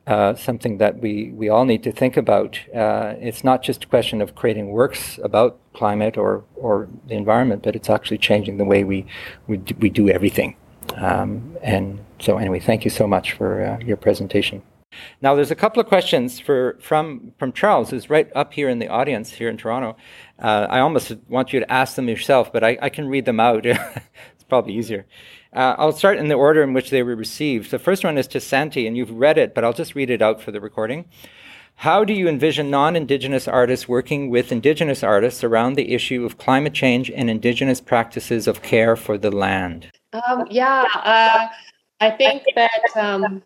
uh, 0.06 0.34
something 0.34 0.78
that 0.78 0.98
we, 0.98 1.30
we 1.32 1.48
all 1.48 1.64
need 1.64 1.82
to 1.84 1.92
think 1.92 2.16
about. 2.16 2.58
Uh, 2.74 3.14
it's 3.20 3.44
not 3.44 3.62
just 3.62 3.84
a 3.84 3.86
question 3.86 4.20
of 4.20 4.34
creating 4.34 4.70
works 4.70 5.18
about 5.22 5.58
climate 5.74 6.16
or, 6.16 6.42
or 6.56 6.88
the 7.06 7.14
environment, 7.14 7.62
but 7.62 7.76
it's 7.76 7.90
actually 7.90 8.18
changing 8.18 8.56
the 8.56 8.64
way 8.64 8.82
we, 8.82 9.06
we, 9.46 9.58
do, 9.58 9.74
we 9.78 9.88
do 9.88 10.08
everything. 10.08 10.56
Um, 10.96 11.56
and 11.62 12.00
so, 12.18 12.38
anyway, 12.38 12.58
thank 12.60 12.84
you 12.84 12.90
so 12.90 13.06
much 13.06 13.32
for 13.32 13.62
uh, 13.64 13.78
your 13.78 13.96
presentation. 13.96 14.62
Now, 15.22 15.34
there's 15.34 15.50
a 15.50 15.56
couple 15.56 15.80
of 15.80 15.86
questions 15.86 16.40
for, 16.40 16.78
from, 16.80 17.32
from 17.38 17.52
Charles, 17.52 17.90
who's 17.90 18.10
right 18.10 18.30
up 18.34 18.52
here 18.52 18.68
in 18.68 18.78
the 18.78 18.88
audience 18.88 19.30
here 19.30 19.48
in 19.48 19.56
Toronto. 19.56 19.96
Uh, 20.38 20.66
I 20.68 20.80
almost 20.80 21.12
want 21.28 21.52
you 21.52 21.60
to 21.60 21.72
ask 21.72 21.94
them 21.94 22.08
yourself, 22.08 22.52
but 22.52 22.64
I, 22.64 22.78
I 22.80 22.88
can 22.88 23.08
read 23.08 23.24
them 23.24 23.40
out. 23.40 23.66
it's 23.66 24.44
probably 24.48 24.74
easier. 24.74 25.06
Uh, 25.52 25.74
I'll 25.78 25.92
start 25.92 26.18
in 26.18 26.28
the 26.28 26.34
order 26.34 26.62
in 26.62 26.72
which 26.72 26.90
they 26.90 27.02
were 27.02 27.16
received. 27.16 27.70
The 27.70 27.78
first 27.78 28.04
one 28.04 28.18
is 28.18 28.26
to 28.28 28.40
Santee, 28.40 28.86
and 28.86 28.96
you've 28.96 29.10
read 29.10 29.38
it, 29.38 29.54
but 29.54 29.64
I'll 29.64 29.72
just 29.72 29.94
read 29.94 30.10
it 30.10 30.22
out 30.22 30.40
for 30.40 30.52
the 30.52 30.60
recording. 30.60 31.06
How 31.76 32.04
do 32.04 32.12
you 32.12 32.28
envision 32.28 32.70
non 32.70 32.94
Indigenous 32.94 33.48
artists 33.48 33.88
working 33.88 34.28
with 34.28 34.52
Indigenous 34.52 35.02
artists 35.02 35.42
around 35.42 35.74
the 35.74 35.94
issue 35.94 36.26
of 36.26 36.36
climate 36.36 36.74
change 36.74 37.10
and 37.10 37.30
Indigenous 37.30 37.80
practices 37.80 38.46
of 38.46 38.62
care 38.62 38.96
for 38.96 39.16
the 39.16 39.30
land? 39.30 39.90
Um, 40.12 40.46
yeah, 40.50 40.84
uh, 40.94 41.48
I 42.00 42.10
think 42.10 42.42
that 42.54 42.82
um, 42.96 43.42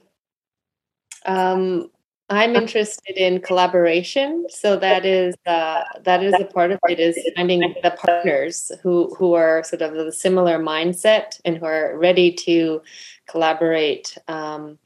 um, 1.24 1.90
I'm 2.30 2.56
interested 2.56 3.16
in 3.16 3.40
collaboration, 3.40 4.46
so 4.48 4.76
that 4.76 5.04
is 5.04 5.34
uh, 5.44 5.82
that 6.04 6.22
is 6.22 6.32
a 6.40 6.46
part 6.46 6.70
of 6.70 6.80
it. 6.88 6.98
Is 6.98 7.18
finding 7.36 7.60
the 7.82 7.90
partners 7.90 8.72
who 8.82 9.14
who 9.18 9.34
are 9.34 9.62
sort 9.62 9.82
of 9.82 9.92
the 9.92 10.10
similar 10.10 10.58
mindset 10.58 11.40
and 11.44 11.58
who 11.58 11.66
are 11.66 11.98
ready 11.98 12.32
to 12.32 12.80
collaborate. 13.28 14.16
Um, 14.26 14.78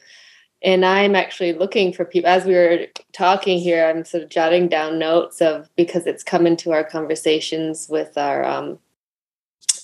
and 0.62 0.84
I'm 0.84 1.14
actually 1.14 1.52
looking 1.52 1.92
for 1.92 2.04
people 2.04 2.28
as 2.28 2.44
we 2.44 2.54
were 2.54 2.86
talking 3.12 3.60
here. 3.60 3.86
I'm 3.86 4.04
sort 4.04 4.24
of 4.24 4.30
jotting 4.30 4.66
down 4.66 4.98
notes 4.98 5.40
of 5.40 5.70
because 5.76 6.06
it's 6.06 6.24
come 6.24 6.44
into 6.44 6.72
our 6.72 6.82
conversations 6.82 7.86
with 7.88 8.18
our 8.18 8.44
um, 8.44 8.80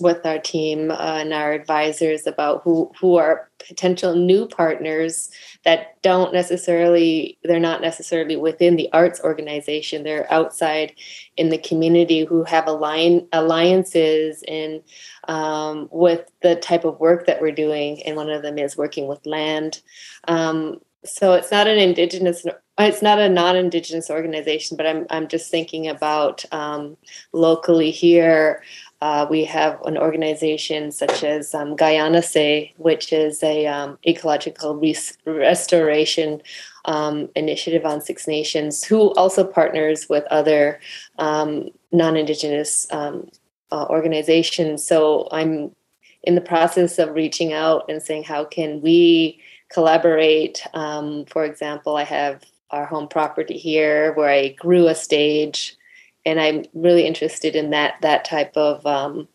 with 0.00 0.24
our 0.26 0.38
team 0.38 0.90
uh, 0.90 1.18
and 1.20 1.32
our 1.32 1.52
advisors 1.52 2.26
about 2.26 2.62
who 2.62 2.90
who 3.00 3.16
are 3.16 3.50
potential 3.66 4.14
new 4.14 4.46
partners 4.46 5.30
that 5.64 6.00
don't 6.02 6.32
necessarily 6.32 7.38
they're 7.44 7.60
not 7.60 7.80
necessarily 7.80 8.36
within 8.36 8.76
the 8.76 8.88
arts 8.92 9.20
organization. 9.22 10.02
They're 10.02 10.30
outside 10.32 10.94
in 11.36 11.48
the 11.48 11.58
community 11.58 12.24
who 12.24 12.44
have 12.44 12.66
align 12.66 13.26
alliances 13.32 14.42
and 14.48 14.82
um, 15.28 15.88
with 15.90 16.30
the 16.42 16.56
type 16.56 16.84
of 16.84 17.00
work 17.00 17.26
that 17.26 17.40
we're 17.40 17.52
doing 17.52 18.02
and 18.02 18.16
one 18.16 18.30
of 18.30 18.42
them 18.42 18.58
is 18.58 18.76
working 18.76 19.06
with 19.06 19.24
land. 19.26 19.80
Um, 20.28 20.80
so 21.04 21.34
it's 21.34 21.50
not 21.50 21.66
an 21.66 21.78
indigenous 21.78 22.46
it's 22.78 23.02
not 23.02 23.20
a 23.20 23.28
non-indigenous 23.28 24.10
organization 24.10 24.76
but 24.76 24.86
i'm, 24.86 25.06
I'm 25.10 25.28
just 25.28 25.50
thinking 25.50 25.86
about 25.86 26.44
um, 26.52 26.96
locally 27.32 27.90
here 27.90 28.62
uh, 29.04 29.26
we 29.28 29.44
have 29.44 29.78
an 29.82 29.98
organization 29.98 30.90
such 30.90 31.22
as 31.22 31.54
um, 31.54 31.76
Kayanase, 31.76 32.72
which 32.78 33.12
is 33.12 33.42
a 33.42 33.66
um, 33.66 33.98
ecological 34.06 34.76
res- 34.76 35.18
restoration 35.26 36.40
um, 36.86 37.28
initiative 37.36 37.84
on 37.84 38.00
Six 38.00 38.26
Nations, 38.26 38.82
who 38.82 39.12
also 39.12 39.44
partners 39.44 40.08
with 40.08 40.24
other 40.30 40.80
um, 41.18 41.68
non-Indigenous 41.92 42.90
um, 42.92 43.28
uh, 43.70 43.84
organizations. 43.90 44.86
So 44.86 45.28
I'm 45.30 45.76
in 46.22 46.34
the 46.34 46.40
process 46.40 46.98
of 46.98 47.14
reaching 47.14 47.52
out 47.52 47.84
and 47.90 48.02
saying, 48.02 48.24
how 48.24 48.42
can 48.46 48.80
we 48.80 49.38
collaborate? 49.70 50.66
Um, 50.72 51.26
for 51.26 51.44
example, 51.44 51.96
I 51.96 52.04
have 52.04 52.42
our 52.70 52.86
home 52.86 53.08
property 53.08 53.58
here 53.58 54.14
where 54.14 54.30
I 54.30 54.48
grew 54.48 54.88
a 54.88 54.94
stage 54.94 55.76
and 56.24 56.40
I'm 56.40 56.64
really 56.74 57.06
interested 57.06 57.56
in 57.56 57.70
that 57.70 58.00
that 58.02 58.24
type 58.24 58.56
of 58.56 58.84
um, 58.86 59.28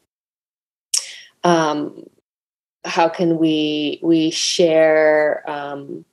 um, 1.44 2.04
how 2.86 3.10
can 3.10 3.38
we 3.38 4.00
we 4.02 4.32
share 4.32 5.50
um, 5.50 6.06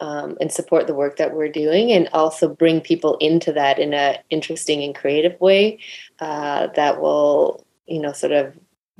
um, 0.00 0.36
and 0.40 0.50
support 0.50 0.86
the 0.86 0.94
work 0.94 1.16
that 1.16 1.34
we're 1.34 1.48
doing, 1.48 1.92
and 1.92 2.08
also 2.12 2.48
bring 2.48 2.80
people 2.80 3.16
into 3.18 3.52
that 3.52 3.78
in 3.78 3.92
a 3.94 4.18
interesting 4.30 4.82
and 4.82 4.94
creative 4.94 5.40
way 5.40 5.78
uh, 6.20 6.68
that 6.74 7.00
will 7.00 7.66
you 7.86 8.00
know 8.00 8.12
sort 8.12 8.32
of 8.32 8.58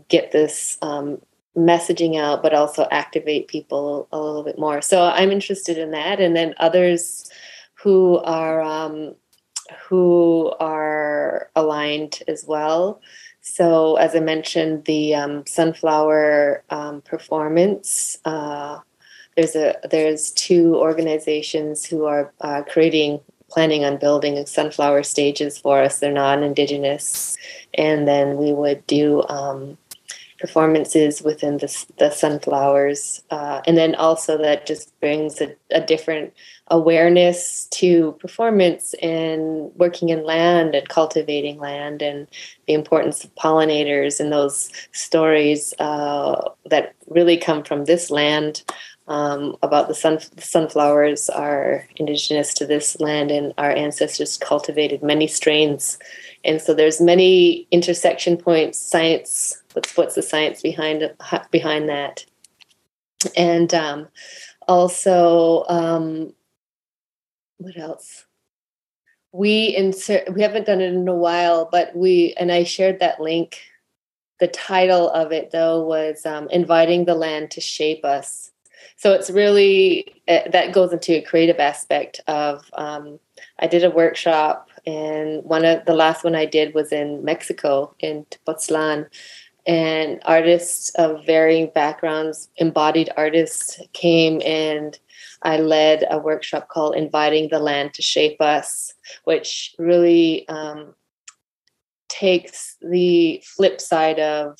get 0.08 0.32
this 0.32 0.76
um, 0.82 1.20
messaging 1.56 2.18
out, 2.18 2.42
but 2.42 2.52
also 2.52 2.86
activate 2.90 3.48
people 3.48 4.08
a 4.12 4.20
little 4.20 4.42
bit 4.42 4.58
more. 4.58 4.82
So 4.82 5.02
I'm 5.02 5.30
interested 5.30 5.78
in 5.78 5.92
that, 5.92 6.20
and 6.20 6.36
then 6.36 6.54
others 6.58 7.30
who 7.74 8.18
are 8.18 8.62
um, 8.62 9.14
who 9.88 10.52
are 10.60 11.50
aligned 11.56 12.22
as 12.28 12.44
well. 12.46 13.00
So, 13.40 13.96
as 13.96 14.14
I 14.14 14.20
mentioned, 14.20 14.84
the 14.86 15.14
um, 15.14 15.46
sunflower 15.46 16.64
um, 16.70 17.02
performance. 17.02 18.18
Uh, 18.24 18.80
there's 19.36 19.56
a 19.56 19.76
there's 19.90 20.30
two 20.30 20.76
organizations 20.76 21.84
who 21.84 22.04
are 22.06 22.32
uh, 22.40 22.62
creating 22.62 23.20
planning 23.50 23.84
on 23.84 23.98
building 23.98 24.44
sunflower 24.46 25.02
stages 25.02 25.58
for 25.58 25.82
us. 25.82 25.98
They're 25.98 26.12
non-indigenous, 26.12 27.36
and 27.74 28.08
then 28.08 28.36
we 28.36 28.52
would 28.52 28.86
do 28.86 29.22
um, 29.28 29.76
performances 30.38 31.22
within 31.22 31.58
the, 31.58 31.86
the 31.98 32.10
sunflowers, 32.10 33.22
uh, 33.30 33.60
and 33.66 33.76
then 33.76 33.94
also 33.94 34.38
that 34.38 34.66
just 34.66 34.98
brings 35.00 35.40
a, 35.40 35.54
a 35.70 35.80
different 35.80 36.32
awareness 36.68 37.66
to 37.66 38.12
performance 38.20 38.94
and 39.02 39.70
working 39.74 40.08
in 40.08 40.24
land 40.24 40.74
and 40.74 40.88
cultivating 40.88 41.58
land 41.58 42.00
and 42.00 42.26
the 42.66 42.72
importance 42.72 43.22
of 43.22 43.34
pollinators 43.34 44.18
and 44.18 44.32
those 44.32 44.70
stories 44.92 45.74
uh, 45.78 46.50
that 46.66 46.94
really 47.08 47.36
come 47.36 47.62
from 47.62 47.84
this 47.84 48.10
land 48.10 48.62
um, 49.08 49.56
about 49.62 49.88
the, 49.88 49.94
sun, 49.94 50.18
the 50.34 50.42
sunflowers 50.42 51.28
are 51.28 51.86
indigenous 51.96 52.54
to 52.54 52.66
this 52.66 52.98
land 52.98 53.30
and 53.30 53.52
our 53.58 53.70
ancestors 53.70 54.38
cultivated 54.38 55.02
many 55.02 55.26
strains. 55.26 55.98
And 56.44 56.62
so 56.62 56.72
there's 56.72 57.00
many 57.00 57.66
intersection 57.70 58.38
points 58.38 58.78
science 58.78 59.62
what's 59.74 59.96
what's 59.96 60.14
the 60.14 60.22
science 60.22 60.62
behind 60.62 61.12
behind 61.50 61.88
that? 61.88 62.24
And 63.36 63.74
um, 63.74 64.08
also 64.66 65.64
um, 65.68 66.32
what 67.64 67.78
else? 67.78 68.26
We 69.32 69.74
insert. 69.74 70.32
We 70.34 70.42
haven't 70.42 70.66
done 70.66 70.82
it 70.82 70.92
in 70.92 71.08
a 71.08 71.14
while, 71.14 71.68
but 71.70 71.96
we 71.96 72.34
and 72.38 72.52
I 72.52 72.64
shared 72.64 73.00
that 73.00 73.20
link. 73.20 73.58
The 74.38 74.48
title 74.48 75.08
of 75.10 75.32
it 75.32 75.50
though 75.50 75.82
was 75.82 76.26
um, 76.26 76.48
"Inviting 76.50 77.06
the 77.06 77.14
Land 77.14 77.50
to 77.52 77.60
Shape 77.60 78.04
Us." 78.04 78.52
So 78.96 79.12
it's 79.12 79.30
really 79.30 80.22
uh, 80.28 80.50
that 80.52 80.74
goes 80.74 80.92
into 80.92 81.16
a 81.16 81.22
creative 81.22 81.58
aspect 81.58 82.20
of. 82.28 82.70
Um, 82.74 83.18
I 83.58 83.66
did 83.66 83.82
a 83.82 83.90
workshop, 83.90 84.68
and 84.86 85.42
one 85.42 85.64
of 85.64 85.86
the 85.86 85.94
last 85.94 86.22
one 86.22 86.34
I 86.34 86.44
did 86.44 86.74
was 86.74 86.92
in 86.92 87.24
Mexico 87.24 87.94
in 87.98 88.26
Tepoztlan, 88.26 89.06
and 89.66 90.20
artists 90.26 90.90
of 90.96 91.24
varying 91.24 91.70
backgrounds, 91.74 92.50
embodied 92.58 93.10
artists, 93.16 93.80
came 93.94 94.42
and 94.44 94.98
I 95.44 95.58
led 95.58 96.04
a 96.10 96.18
workshop 96.18 96.68
called 96.68 96.96
Inviting 96.96 97.48
the 97.50 97.58
Land 97.58 97.94
to 97.94 98.02
Shape 98.02 98.40
Us, 98.40 98.94
which 99.24 99.74
really 99.78 100.48
um, 100.48 100.94
takes 102.08 102.76
the 102.80 103.42
flip 103.44 103.80
side 103.80 104.18
of 104.20 104.58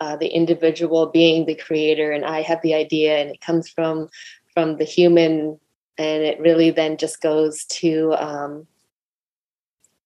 uh, 0.00 0.16
the 0.16 0.28
individual 0.28 1.06
being 1.06 1.44
the 1.44 1.54
creator 1.54 2.10
and 2.10 2.24
i 2.24 2.40
have 2.40 2.62
the 2.62 2.72
idea 2.72 3.18
and 3.18 3.30
it 3.30 3.40
comes 3.40 3.68
from 3.68 4.08
from 4.54 4.76
the 4.78 4.84
human 4.84 5.58
and 5.98 6.22
it 6.22 6.40
really 6.40 6.70
then 6.70 6.96
just 6.96 7.20
goes 7.20 7.64
to 7.66 8.14
um, 8.14 8.66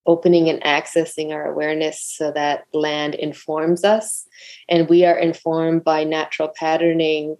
opening 0.06 0.48
and 0.48 0.60
accessing 0.62 1.30
our 1.30 1.46
awareness 1.46 2.00
so 2.00 2.32
that 2.32 2.64
land 2.72 3.14
informs 3.14 3.84
us 3.84 4.26
and 4.68 4.88
we 4.88 5.04
are 5.04 5.18
informed 5.18 5.84
by 5.84 6.02
natural 6.04 6.48
patterning 6.48 7.36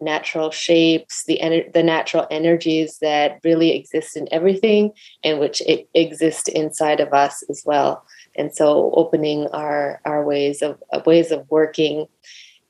natural 0.00 0.50
shapes 0.50 1.24
the 1.24 1.38
ener- 1.42 1.72
the 1.72 1.82
natural 1.82 2.26
energies 2.30 2.98
that 2.98 3.40
really 3.44 3.74
exist 3.74 4.16
in 4.16 4.28
everything 4.30 4.92
and 5.24 5.40
which 5.40 5.62
exist 5.94 6.48
inside 6.48 7.00
of 7.00 7.12
us 7.12 7.42
as 7.50 7.62
well. 7.64 8.04
And 8.36 8.54
so 8.54 8.92
opening 8.94 9.46
our 9.48 10.00
our 10.04 10.24
ways 10.24 10.62
of 10.62 10.82
ways 11.06 11.30
of 11.30 11.46
working. 11.50 12.06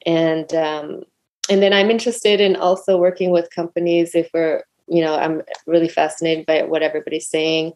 And 0.04 0.52
um, 0.54 1.02
and 1.48 1.62
then 1.62 1.72
i'm 1.72 1.90
interested 1.90 2.40
in 2.40 2.56
also 2.56 2.96
working 2.96 3.30
with 3.30 3.54
companies 3.54 4.14
if 4.14 4.28
we're 4.32 4.62
you 4.88 5.02
know 5.02 5.14
i'm 5.16 5.42
really 5.66 5.88
fascinated 5.88 6.46
by 6.46 6.62
what 6.62 6.82
everybody's 6.82 7.28
saying 7.28 7.72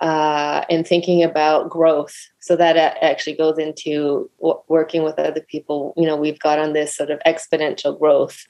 uh, 0.00 0.64
and 0.70 0.86
thinking 0.86 1.22
about 1.22 1.68
growth. 1.68 2.16
So 2.40 2.56
that 2.56 2.76
actually 2.76 3.36
goes 3.36 3.58
into 3.58 4.30
working 4.68 5.02
with 5.02 5.18
other 5.18 5.42
people. 5.42 5.94
You 5.96 6.06
know 6.06 6.16
we've 6.16 6.38
got 6.38 6.58
on 6.58 6.72
this 6.72 6.96
sort 6.96 7.10
of 7.10 7.20
exponential 7.26 7.98
growth. 7.98 8.44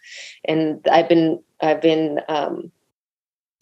And 0.44 0.86
i've 0.90 1.08
been 1.08 1.42
i've 1.60 1.80
been 1.80 2.20
um, 2.28 2.70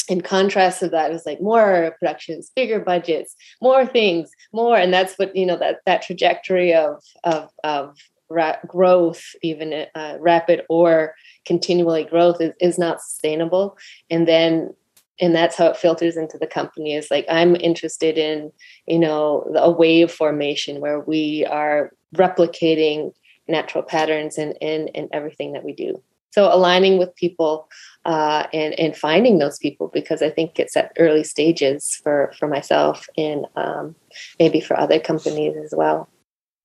in 0.09 0.23
contrast 0.23 0.81
to 0.81 0.89
that, 0.89 1.11
it 1.11 1.13
was 1.13 1.27
like 1.27 1.41
more 1.41 1.95
productions, 2.01 2.51
bigger 2.57 2.81
budgets, 2.81 3.37
more 3.61 3.85
things, 3.85 4.31
more, 4.53 4.77
and 4.77 4.93
that's 4.93 5.15
what 5.17 5.35
you 5.37 5.45
know 5.45 5.59
that 5.59 5.81
that 5.87 6.03
trajectory 6.03 6.73
of 6.75 7.03
of 7.25 7.51
of 7.63 7.97
ra- 8.31 8.57
growth, 8.67 9.23
even 9.43 9.87
uh, 9.95 10.17
rapid 10.19 10.63
or 10.69 11.15
continually 11.45 12.05
growth, 12.05 12.41
is, 12.41 12.53
is 12.61 12.79
not 12.79 13.03
sustainable. 13.03 13.77
And 14.11 14.27
then, 14.27 14.75
and 15.21 15.35
that's 15.35 15.57
how 15.57 15.67
it 15.67 15.77
filters 15.77 16.17
into 16.17 16.39
the 16.39 16.47
company. 16.47 16.95
Is 16.95 17.11
like 17.11 17.27
I'm 17.29 17.57
interested 17.57 18.19
in 18.19 18.53
you 18.87 18.99
know 18.99 19.51
a 19.57 19.71
wave 19.71 20.11
formation 20.11 20.81
where 20.81 21.01
we 21.01 21.47
are 21.47 21.91
replicating 22.15 23.13
natural 23.47 23.83
patterns 23.83 24.39
in 24.39 24.53
in, 24.61 24.89
in 24.89 25.09
everything 25.13 25.53
that 25.53 25.65
we 25.65 25.73
do. 25.73 26.03
So 26.31 26.53
aligning 26.53 26.99
with 26.99 27.15
people 27.17 27.69
uh, 28.05 28.47
and 28.53 28.79
and 28.79 28.97
finding 28.97 29.39
those 29.39 29.59
people 29.59 29.91
because 29.93 30.23
I 30.23 30.31
think 30.31 30.59
it's 30.59 30.77
at 30.77 30.93
early 30.99 31.25
stages 31.25 31.99
for 32.03 32.33
for 32.39 32.47
myself 32.47 33.07
and 33.17 33.47
um, 33.57 33.97
maybe 34.39 34.61
for 34.61 34.79
other 34.79 35.01
companies 35.01 35.57
as 35.57 35.75
well. 35.77 36.09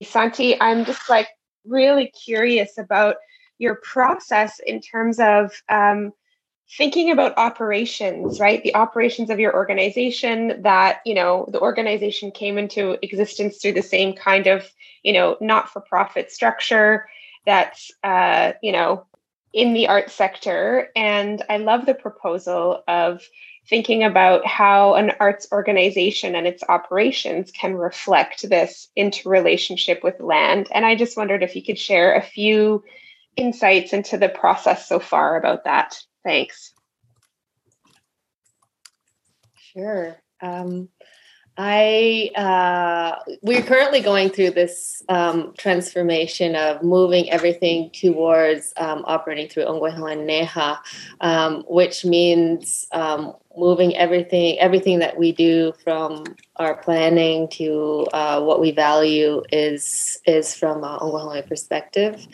Santee, 0.02 0.56
I'm 0.60 0.84
just 0.84 1.08
like 1.08 1.28
really 1.64 2.12
curious 2.24 2.76
about 2.78 3.16
your 3.58 3.76
process 3.76 4.60
in 4.66 4.80
terms 4.80 5.18
of 5.18 5.62
um, 5.68 6.12
thinking 6.76 7.10
about 7.10 7.36
operations 7.36 8.40
right 8.40 8.62
the 8.62 8.74
operations 8.74 9.30
of 9.30 9.38
your 9.38 9.54
organization 9.54 10.62
that 10.62 11.00
you 11.04 11.14
know 11.14 11.46
the 11.52 11.60
organization 11.60 12.30
came 12.30 12.56
into 12.56 12.96
existence 13.02 13.58
through 13.58 13.72
the 13.72 13.82
same 13.82 14.14
kind 14.14 14.46
of 14.46 14.66
you 15.02 15.12
know 15.12 15.36
not 15.40 15.68
for 15.68 15.80
profit 15.80 16.32
structure 16.32 17.06
that's 17.44 17.90
uh, 18.02 18.52
you 18.62 18.72
know 18.72 19.06
in 19.54 19.72
the 19.72 19.86
art 19.86 20.10
sector. 20.10 20.90
And 20.96 21.42
I 21.48 21.58
love 21.58 21.86
the 21.86 21.94
proposal 21.94 22.82
of 22.88 23.22
thinking 23.66 24.02
about 24.02 24.44
how 24.44 24.94
an 24.94 25.12
arts 25.20 25.46
organization 25.50 26.34
and 26.34 26.46
its 26.46 26.62
operations 26.68 27.50
can 27.52 27.76
reflect 27.76 28.46
this 28.50 28.88
interrelationship 28.96 30.02
with 30.02 30.20
land. 30.20 30.68
And 30.72 30.84
I 30.84 30.96
just 30.96 31.16
wondered 31.16 31.42
if 31.42 31.56
you 31.56 31.62
could 31.62 31.78
share 31.78 32.14
a 32.14 32.20
few 32.20 32.82
insights 33.36 33.92
into 33.92 34.18
the 34.18 34.28
process 34.28 34.88
so 34.88 34.98
far 34.98 35.36
about 35.38 35.64
that. 35.64 35.96
Thanks. 36.24 36.72
Sure. 39.54 40.16
Um, 40.40 40.88
I 41.56 42.30
uh, 42.34 43.36
we're 43.42 43.62
currently 43.62 44.00
going 44.00 44.30
through 44.30 44.50
this 44.50 45.02
um, 45.08 45.54
transformation 45.56 46.56
of 46.56 46.82
moving 46.82 47.30
everything 47.30 47.90
towards 47.92 48.72
um, 48.76 49.04
operating 49.06 49.48
through 49.48 49.66
Onkwehonwe'neha, 49.66 50.78
um, 51.20 51.62
which 51.68 52.04
means 52.04 52.86
um, 52.90 53.34
moving 53.56 53.96
everything 53.96 54.58
everything 54.58 54.98
that 54.98 55.18
we 55.18 55.32
do 55.32 55.72
from 55.82 56.24
our 56.56 56.76
planning 56.76 57.48
to 57.48 58.06
uh, 58.12 58.40
what 58.40 58.60
we 58.60 58.70
value 58.70 59.42
is 59.50 60.20
is 60.26 60.54
from 60.54 60.84
a 60.84 60.98
Onkwehonwe 60.98 61.48
perspective, 61.48 62.26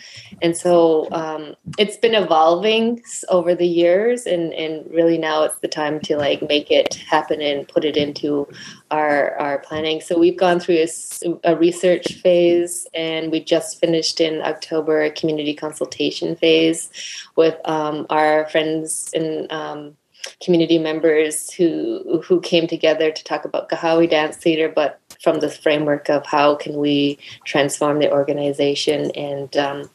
and 0.43 0.57
so 0.57 1.09
um, 1.13 1.55
it's 1.79 1.97
been 1.97 2.15
evolving 2.15 3.03
over 3.29 3.55
the 3.55 3.67
years, 3.67 4.27
and 4.27 4.53
and 4.53 4.91
really 4.91 5.19
now 5.19 5.43
it's 5.45 5.59
the 5.61 5.69
time 5.69 6.01
to 6.01 6.17
like 6.17 6.47
make 6.49 6.71
it 6.71 6.95
happen 6.95 7.41
and 7.41 7.67
put 7.69 7.85
it 7.85 7.97
into 7.97 8.47
our 8.91 9.37
our 9.39 9.59
planning. 9.59 10.01
So 10.01 10.19
we've 10.19 10.39
gone 10.39 10.61
through 10.61 10.85
a, 10.85 11.53
a 11.53 11.57
research 11.57 12.15
phase, 12.15 12.87
and 12.95 13.33
we 13.33 13.41
just 13.43 13.81
finished 13.81 14.21
in 14.21 14.43
October 14.43 15.03
a 15.03 15.11
community 15.11 15.55
consultation 15.55 16.37
phase 16.37 16.91
with 17.37 17.57
um, 17.65 18.07
our 18.11 18.49
friends 18.49 19.11
and 19.15 19.51
um, 19.51 19.97
community 20.43 20.79
members 20.79 21.51
who 21.53 22.23
who 22.25 22.41
came 22.41 22.67
together 22.67 23.11
to 23.11 23.25
talk 23.25 23.45
about 23.45 23.69
Kaha:wi 23.69 24.07
Dance 24.07 24.37
Theater, 24.37 24.69
but 24.69 25.01
from 25.23 25.41
the 25.41 25.51
framework 25.51 26.09
of 26.09 26.25
how 26.27 26.55
can 26.55 26.77
we 26.77 27.19
transform 27.45 27.99
the 27.99 28.11
organization 28.11 29.11
and 29.13 29.57
um, 29.57 29.91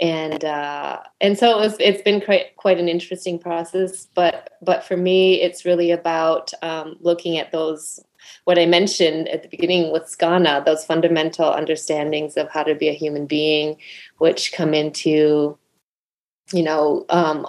and 0.00 0.44
uh, 0.44 1.00
and 1.20 1.38
so 1.38 1.50
it 1.50 1.60
was, 1.60 1.76
it's 1.78 2.02
been 2.02 2.20
quite 2.20 2.56
quite 2.56 2.78
an 2.78 2.88
interesting 2.88 3.38
process. 3.38 4.06
But 4.14 4.50
but 4.62 4.84
for 4.84 4.96
me, 4.96 5.40
it's 5.40 5.64
really 5.64 5.90
about 5.90 6.52
um, 6.62 6.96
looking 7.00 7.38
at 7.38 7.52
those 7.52 8.00
what 8.44 8.58
I 8.58 8.66
mentioned 8.66 9.28
at 9.28 9.42
the 9.42 9.48
beginning 9.48 9.92
with 9.92 10.04
SKéN:NEN, 10.04 10.64
those 10.64 10.84
fundamental 10.84 11.52
understandings 11.52 12.36
of 12.36 12.48
how 12.50 12.62
to 12.62 12.74
be 12.74 12.88
a 12.88 12.94
human 12.94 13.26
being, 13.26 13.76
which 14.18 14.52
come 14.52 14.72
into 14.72 15.58
you 16.52 16.62
know 16.62 17.04
um, 17.10 17.46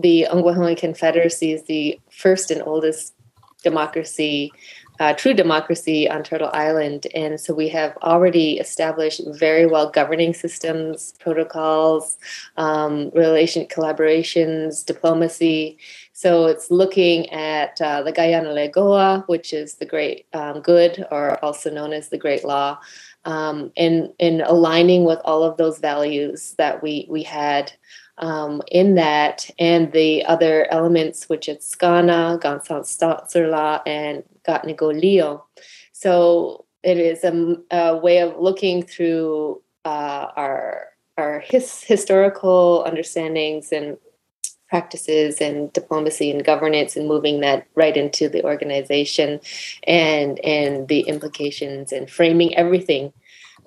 the 0.00 0.26
Ongwehoan 0.30 0.76
Confederacy 0.76 1.52
is 1.52 1.64
the 1.64 2.00
first 2.10 2.50
and 2.50 2.62
oldest 2.62 3.14
democracy, 3.62 4.52
uh, 5.00 5.14
true 5.14 5.34
democracy 5.34 6.08
on 6.08 6.22
Turtle 6.22 6.50
Island. 6.52 7.06
And 7.14 7.40
so 7.40 7.54
we 7.54 7.68
have 7.68 7.96
already 8.02 8.58
established 8.58 9.20
very 9.26 9.66
well 9.66 9.90
governing 9.90 10.34
systems, 10.34 11.14
protocols, 11.20 12.18
um, 12.56 13.10
relation 13.14 13.66
collaborations, 13.66 14.84
diplomacy. 14.84 15.78
So 16.12 16.46
it's 16.46 16.70
looking 16.70 17.30
at 17.30 17.80
uh, 17.80 18.02
the 18.02 18.12
Kayanere'kó:wa, 18.12 19.26
which 19.26 19.52
is 19.52 19.74
the 19.74 19.86
great 19.86 20.26
um, 20.32 20.60
good, 20.60 21.06
or 21.10 21.42
also 21.44 21.70
known 21.70 21.92
as 21.92 22.08
the 22.08 22.18
Great 22.18 22.44
Law. 22.44 22.78
Um, 23.24 23.70
and, 23.76 24.12
and 24.18 24.40
aligning 24.40 25.04
with 25.04 25.18
all 25.26 25.42
of 25.42 25.58
those 25.58 25.78
values 25.78 26.54
that 26.56 26.82
we, 26.82 27.06
we 27.08 27.22
had 27.22 27.72
um, 28.20 28.62
in 28.70 28.94
that 28.94 29.50
and 29.58 29.92
the 29.92 30.24
other 30.26 30.66
elements, 30.70 31.28
which 31.28 31.48
it's 31.48 31.74
Skana, 31.74 32.40
Gansan 32.40 32.82
Statzerla, 32.82 33.80
and 33.86 34.22
Gatnigo 34.46 34.98
Leo. 34.98 35.46
So 35.92 36.66
it 36.82 36.98
is 36.98 37.24
a, 37.24 37.56
a, 37.70 37.96
way 37.96 38.18
of 38.18 38.38
looking 38.38 38.82
through 38.82 39.62
uh, 39.84 40.26
our 40.36 40.88
our 41.16 41.40
his, 41.40 41.82
historical 41.82 42.84
understandings 42.86 43.72
and 43.72 43.96
practices 44.68 45.40
and 45.40 45.72
diplomacy 45.72 46.30
and 46.30 46.44
governance 46.44 46.96
and 46.96 47.08
moving 47.08 47.40
that 47.40 47.66
right 47.74 47.96
into 47.96 48.28
the 48.28 48.44
organization 48.44 49.40
and 49.84 50.38
and 50.44 50.88
the 50.88 51.00
implications 51.00 51.90
and 51.90 52.08
framing 52.08 52.56
everything 52.56 53.12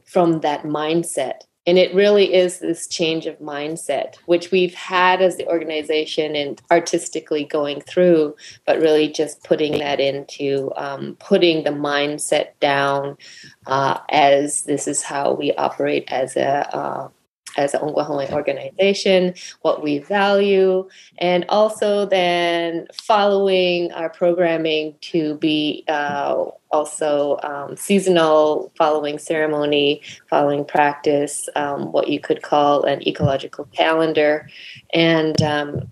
from 0.05 0.39
that 0.41 0.63
mindset 0.63 1.41
and 1.65 1.77
it 1.77 1.93
really 1.95 2.33
is 2.33 2.59
this 2.59 2.87
change 2.87 3.25
of 3.25 3.39
mindset, 3.39 4.15
which 4.25 4.51
we've 4.51 4.73
had 4.73 5.21
as 5.21 5.37
the 5.37 5.47
organization 5.47 6.35
and 6.35 6.61
artistically 6.69 7.45
going 7.45 7.79
through, 7.81 8.35
but 8.65 8.79
really 8.79 9.07
just 9.07 9.43
putting 9.43 9.79
that 9.79 9.99
into 9.99 10.71
um, 10.75 11.15
putting 11.19 11.63
the 11.63 11.69
mindset 11.69 12.49
down 12.59 13.17
uh, 13.65 13.99
as 14.09 14.63
this 14.63 14.87
is 14.87 15.01
how 15.01 15.33
we 15.33 15.53
operate 15.53 16.03
as 16.11 16.35
a 16.35 16.75
uh, 16.75 17.07
as 17.57 17.73
an 17.73 17.81
Ongwahome 17.81 18.31
organization, 18.31 19.33
what 19.61 19.83
we 19.83 19.99
value, 19.99 20.87
and 21.17 21.45
also 21.49 22.05
then 22.05 22.87
following 22.93 23.91
our 23.93 24.09
programming 24.09 24.95
to 25.01 25.35
be 25.35 25.83
uh, 25.87 26.45
also 26.71 27.39
um, 27.43 27.75
seasonal, 27.77 28.71
following 28.77 29.19
ceremony, 29.19 30.01
following 30.29 30.65
practice, 30.65 31.47
um, 31.55 31.91
what 31.91 32.07
you 32.07 32.19
could 32.19 32.41
call 32.41 32.83
an 32.83 33.07
ecological 33.07 33.65
calendar, 33.73 34.49
and 34.93 35.41
um, 35.41 35.87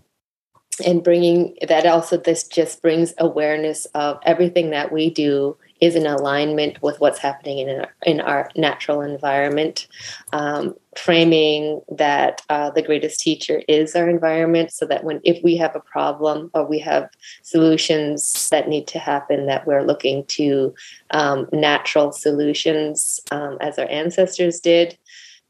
and 0.86 1.04
bringing 1.04 1.56
that 1.68 1.86
also 1.86 2.18
this 2.18 2.48
just 2.48 2.82
brings 2.82 3.14
awareness 3.18 3.86
of 3.94 4.20
everything 4.24 4.72
that 4.72 4.92
we 4.92 5.10
do 5.10 5.56
is 5.80 5.96
in 5.96 6.06
alignment 6.06 6.82
with 6.82 7.00
what's 7.00 7.20
happening 7.20 7.58
in 7.60 7.82
our, 7.82 7.94
in 8.04 8.22
our 8.22 8.50
natural 8.56 9.02
environment. 9.02 9.88
Um, 10.32 10.76
framing 10.98 11.82
that 11.90 12.42
uh, 12.50 12.70
the 12.72 12.82
greatest 12.82 13.20
teacher 13.22 13.62
is 13.68 13.96
our 13.96 14.10
environment 14.10 14.72
so 14.72 14.86
that 14.86 15.04
when 15.04 15.22
if 15.24 15.42
we 15.44 15.56
have 15.56 15.76
a 15.76 15.80
problem 15.80 16.52
or 16.54 16.66
we 16.66 16.80
have 16.80 17.10
solutions 17.44 18.50
that 18.50 18.68
need 18.68 18.88
to 18.88 19.00
happen 19.00 19.46
that 19.46 19.66
we're 19.66 19.84
looking 19.84 20.26
to 20.26 20.74
um, 21.12 21.48
natural 21.54 22.12
solutions 22.12 23.22
um, 23.32 23.58
as 23.62 23.80
our 23.80 23.88
ancestors 23.90 24.60
did 24.60 24.98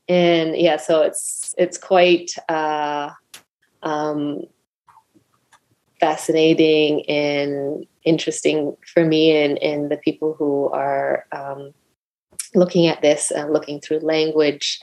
and 0.07 0.55
yeah 0.55 0.77
so 0.77 1.01
it's 1.01 1.55
it's 1.57 1.77
quite 1.77 2.31
uh, 2.47 3.09
um, 3.81 4.41
fascinating 5.99 7.07
and 7.09 7.85
interesting 8.03 8.75
for 8.93 9.05
me 9.05 9.35
and, 9.35 9.57
and 9.59 9.91
the 9.91 9.97
people 9.97 10.33
who 10.37 10.69
are 10.69 11.25
um, 11.31 11.73
looking 12.55 12.87
at 12.87 13.01
this 13.01 13.31
and 13.31 13.53
looking 13.53 13.79
through 13.79 13.99
language. 13.99 14.79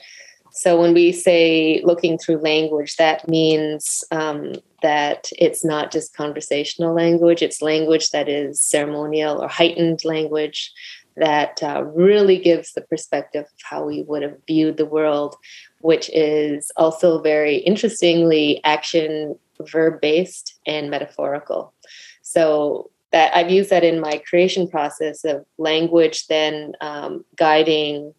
So 0.59 0.77
when 0.77 0.93
we 0.93 1.13
say 1.13 1.81
looking 1.85 2.17
through 2.17 2.39
language, 2.39 2.97
that 2.97 3.25
means 3.29 4.03
um, 4.11 4.55
that 4.81 5.29
it's 5.37 5.63
not 5.63 5.89
just 5.89 6.17
conversational 6.17 6.93
language, 6.93 7.41
it's 7.41 7.61
language 7.61 8.09
that 8.09 8.27
is 8.27 8.59
ceremonial 8.59 9.41
or 9.41 9.47
heightened 9.47 10.03
language 10.03 10.73
that 11.15 11.63
uh, 11.63 11.85
really 11.85 12.37
gives 12.37 12.73
the 12.73 12.81
perspective 12.81 13.45
of 13.45 13.63
how 13.63 13.85
we 13.85 14.01
would 14.01 14.21
have 14.21 14.35
viewed 14.47 14.75
the 14.75 14.85
world, 14.85 15.37
which 15.79 16.09
is 16.09 16.73
also 16.75 17.21
very 17.21 17.55
interestingly 17.59 18.59
action 18.65 19.39
verb 19.61 20.01
based 20.01 20.59
and 20.67 20.89
metaphorical. 20.89 21.73
So 22.21 22.91
that 23.13 23.33
I've 23.33 23.49
used 23.49 23.69
that 23.69 23.85
in 23.85 24.01
my 24.01 24.21
creation 24.29 24.67
process 24.67 25.23
of 25.23 25.45
language, 25.57 26.27
then 26.27 26.73
um, 26.81 27.23
guiding 27.37 28.13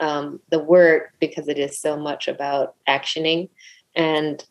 um, 0.00 0.40
the 0.50 0.58
work 0.58 1.12
because 1.20 1.48
it 1.48 1.58
is 1.58 1.78
so 1.78 1.96
much 1.96 2.28
about 2.28 2.74
actioning, 2.88 3.48
and 3.94 4.44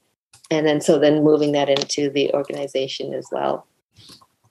and 0.51 0.65
then 0.65 0.81
so 0.81 0.99
then 0.99 1.23
moving 1.23 1.51
that 1.53 1.69
into 1.69 2.09
the 2.09 2.33
organization 2.33 3.13
as 3.13 3.27
well. 3.31 3.67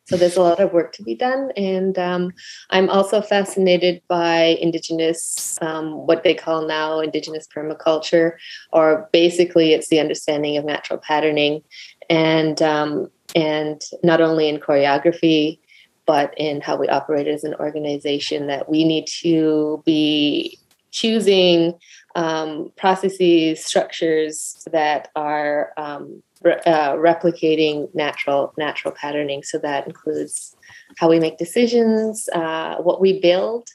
So 0.06 0.18
there's 0.18 0.36
a 0.36 0.42
lot 0.42 0.60
of 0.60 0.74
work 0.74 0.92
to 0.94 1.02
be 1.02 1.14
done, 1.14 1.50
and 1.56 1.98
um, 1.98 2.32
I'm 2.70 2.90
also 2.90 3.22
fascinated 3.22 4.02
by 4.06 4.58
indigenous, 4.60 5.58
um, 5.62 6.06
what 6.06 6.24
they 6.24 6.34
call 6.34 6.66
now 6.66 7.00
indigenous 7.00 7.46
permaculture, 7.46 8.32
or 8.72 9.08
basically 9.12 9.72
it's 9.72 9.88
the 9.88 10.00
understanding 10.00 10.58
of 10.58 10.64
natural 10.66 10.98
patterning, 10.98 11.62
and 12.10 12.60
um, 12.60 13.10
and 13.34 13.80
not 14.02 14.20
only 14.20 14.48
in 14.48 14.58
choreography 14.60 15.58
but 16.06 16.34
in 16.36 16.60
how 16.60 16.76
we 16.76 16.88
operate 16.88 17.26
as 17.26 17.44
an 17.44 17.54
organization 17.54 18.46
that 18.46 18.68
we 18.68 18.84
need 18.84 19.06
to 19.06 19.82
be 19.86 20.58
choosing 20.94 21.74
um, 22.14 22.70
processes 22.76 23.64
structures 23.64 24.64
that 24.70 25.10
are 25.16 25.72
um, 25.76 26.22
re- 26.42 26.60
uh, 26.64 26.92
replicating 26.94 27.92
natural 27.94 28.54
natural 28.56 28.94
patterning. 28.94 29.42
So 29.42 29.58
that 29.58 29.86
includes 29.86 30.56
how 30.96 31.10
we 31.10 31.18
make 31.18 31.36
decisions 31.36 32.28
uh, 32.32 32.76
what 32.76 33.00
we 33.00 33.20
build 33.20 33.68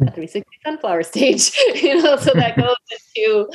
at 0.00 0.14
360 0.14 0.44
sunflower 0.64 1.02
stage 1.14 1.52
you 1.76 2.02
know 2.02 2.16
so 2.16 2.32
that 2.34 2.56
goes 2.56 2.74
into 3.14 3.48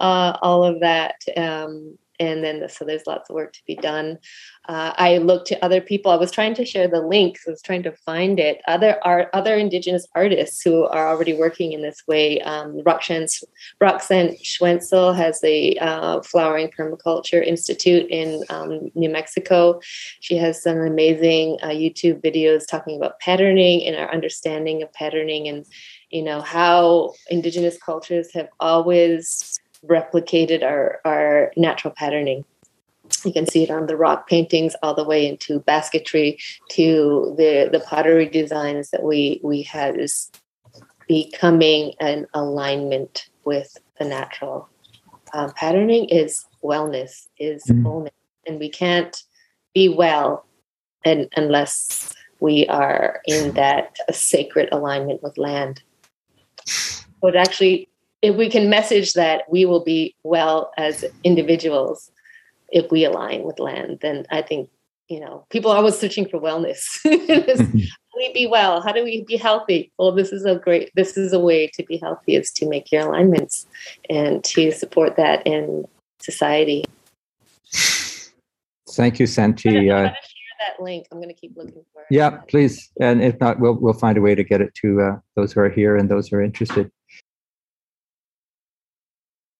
uh, 0.00 0.36
all 0.42 0.64
of 0.64 0.80
that 0.80 1.16
um, 1.36 1.96
and 2.20 2.44
then 2.44 2.66
so 2.68 2.84
there's 2.84 3.06
lots 3.06 3.30
of 3.30 3.34
work 3.34 3.52
to 3.52 3.60
be 3.66 3.76
done. 3.76 4.18
Uh, 4.66 4.92
i 4.96 5.18
looked 5.18 5.46
to 5.48 5.64
other 5.64 5.80
people. 5.80 6.10
I 6.10 6.16
was 6.16 6.30
trying 6.30 6.54
to 6.54 6.64
share 6.64 6.88
the 6.88 7.00
links. 7.00 7.44
I 7.46 7.50
was 7.50 7.62
trying 7.62 7.82
to 7.84 7.92
find 7.92 8.38
it. 8.38 8.60
Other 8.66 8.98
art 9.02 9.28
other 9.32 9.54
indigenous 9.56 10.06
artists 10.14 10.62
who 10.62 10.84
are 10.84 11.08
already 11.08 11.34
working 11.34 11.72
in 11.72 11.82
this 11.82 12.02
way. 12.06 12.40
Um, 12.42 12.80
roxanne, 12.84 13.26
roxanne 13.80 14.36
swentzell 14.42 15.14
has 15.16 15.40
the 15.40 15.78
uh, 15.80 16.22
flowering 16.22 16.70
permaculture 16.76 17.44
institute 17.44 18.06
in 18.10 18.42
um, 18.50 18.90
new 18.94 19.10
mexico. 19.10 19.80
She 20.20 20.36
has 20.36 20.62
some 20.62 20.78
amazing 20.78 21.58
uh, 21.62 21.68
youtube 21.68 22.22
videos 22.22 22.66
talking 22.66 22.96
about 22.96 23.18
patterning 23.20 23.84
and 23.84 23.96
our 23.96 24.10
understanding 24.12 24.82
of 24.82 24.92
patterning 24.92 25.48
and 25.48 25.66
you 26.10 26.22
know 26.22 26.40
how 26.40 27.12
indigenous 27.28 27.76
cultures 27.78 28.32
have 28.34 28.48
always 28.60 29.53
replicated 29.86 30.62
our, 30.62 31.00
our 31.04 31.52
natural 31.56 31.94
patterning. 31.96 32.44
You 33.24 33.32
can 33.32 33.46
see 33.46 33.62
it 33.62 33.70
on 33.70 33.86
the 33.86 33.96
rock 33.96 34.28
paintings 34.28 34.74
all 34.82 34.94
the 34.94 35.04
way 35.04 35.26
into 35.26 35.60
basketry 35.60 36.38
to 36.70 37.34
the, 37.36 37.68
the 37.70 37.80
pottery 37.80 38.28
designs 38.28 38.90
that 38.90 39.02
we, 39.02 39.40
we 39.42 39.62
had 39.62 39.98
is 39.98 40.30
becoming 41.06 41.92
an 42.00 42.26
alignment 42.34 43.28
with 43.44 43.76
the 43.98 44.04
natural. 44.04 44.68
Um, 45.34 45.52
patterning 45.52 46.08
is 46.08 46.46
wellness, 46.62 47.26
is 47.38 47.64
mm-hmm. 47.64 47.84
wholeness. 47.84 48.14
And 48.46 48.58
we 48.58 48.68
can't 48.68 49.22
be 49.74 49.88
well 49.88 50.46
and, 51.04 51.28
unless 51.36 52.12
we 52.40 52.66
are 52.68 53.20
in 53.26 53.52
that 53.52 53.96
sacred 54.12 54.68
alignment 54.72 55.22
with 55.22 55.38
land. 55.38 55.82
But 57.20 57.36
actually 57.36 57.88
if 58.24 58.36
we 58.36 58.48
can 58.48 58.70
message 58.70 59.12
that 59.12 59.42
we 59.50 59.66
will 59.66 59.84
be 59.84 60.16
well 60.24 60.72
as 60.78 61.04
individuals 61.24 62.10
if 62.72 62.90
we 62.90 63.04
align 63.04 63.42
with 63.42 63.58
land, 63.58 63.98
then 64.00 64.24
I 64.30 64.40
think, 64.40 64.70
you 65.08 65.20
know, 65.20 65.44
people 65.50 65.70
are 65.70 65.76
always 65.76 65.98
searching 65.98 66.26
for 66.26 66.40
wellness. 66.40 66.86
how 67.04 67.10
do 67.10 68.16
we 68.16 68.32
be 68.32 68.46
well? 68.46 68.80
How 68.80 68.92
do 68.92 69.04
we 69.04 69.24
be 69.24 69.36
healthy? 69.36 69.92
Well, 69.98 70.12
this 70.12 70.32
is 70.32 70.46
a 70.46 70.56
great, 70.56 70.90
this 70.94 71.18
is 71.18 71.34
a 71.34 71.38
way 71.38 71.70
to 71.74 71.82
be 71.82 71.98
healthy 71.98 72.36
is 72.36 72.50
to 72.52 72.66
make 72.66 72.90
your 72.90 73.02
alignments 73.02 73.66
and 74.08 74.42
to 74.44 74.72
support 74.72 75.16
that 75.16 75.46
in 75.46 75.84
society. 76.18 76.84
Thank 78.88 79.20
you, 79.20 79.26
Santee. 79.26 79.90
I'm 79.90 80.06
uh, 80.06 80.10
that 80.60 80.82
link. 80.82 81.06
I'm 81.12 81.18
going 81.18 81.28
to 81.28 81.34
keep 81.34 81.56
looking 81.56 81.84
for 81.92 82.02
it. 82.02 82.06
Yeah, 82.10 82.30
please. 82.48 82.90
And 83.00 83.22
if 83.22 83.38
not, 83.40 83.60
we'll 83.60 83.74
we'll 83.74 83.92
find 83.92 84.16
a 84.16 84.20
way 84.20 84.34
to 84.34 84.44
get 84.44 84.60
it 84.60 84.74
to 84.76 85.00
uh, 85.00 85.18
those 85.36 85.52
who 85.52 85.60
are 85.60 85.68
here 85.68 85.96
and 85.96 86.08
those 86.08 86.28
who 86.28 86.36
are 86.36 86.42
interested. 86.42 86.90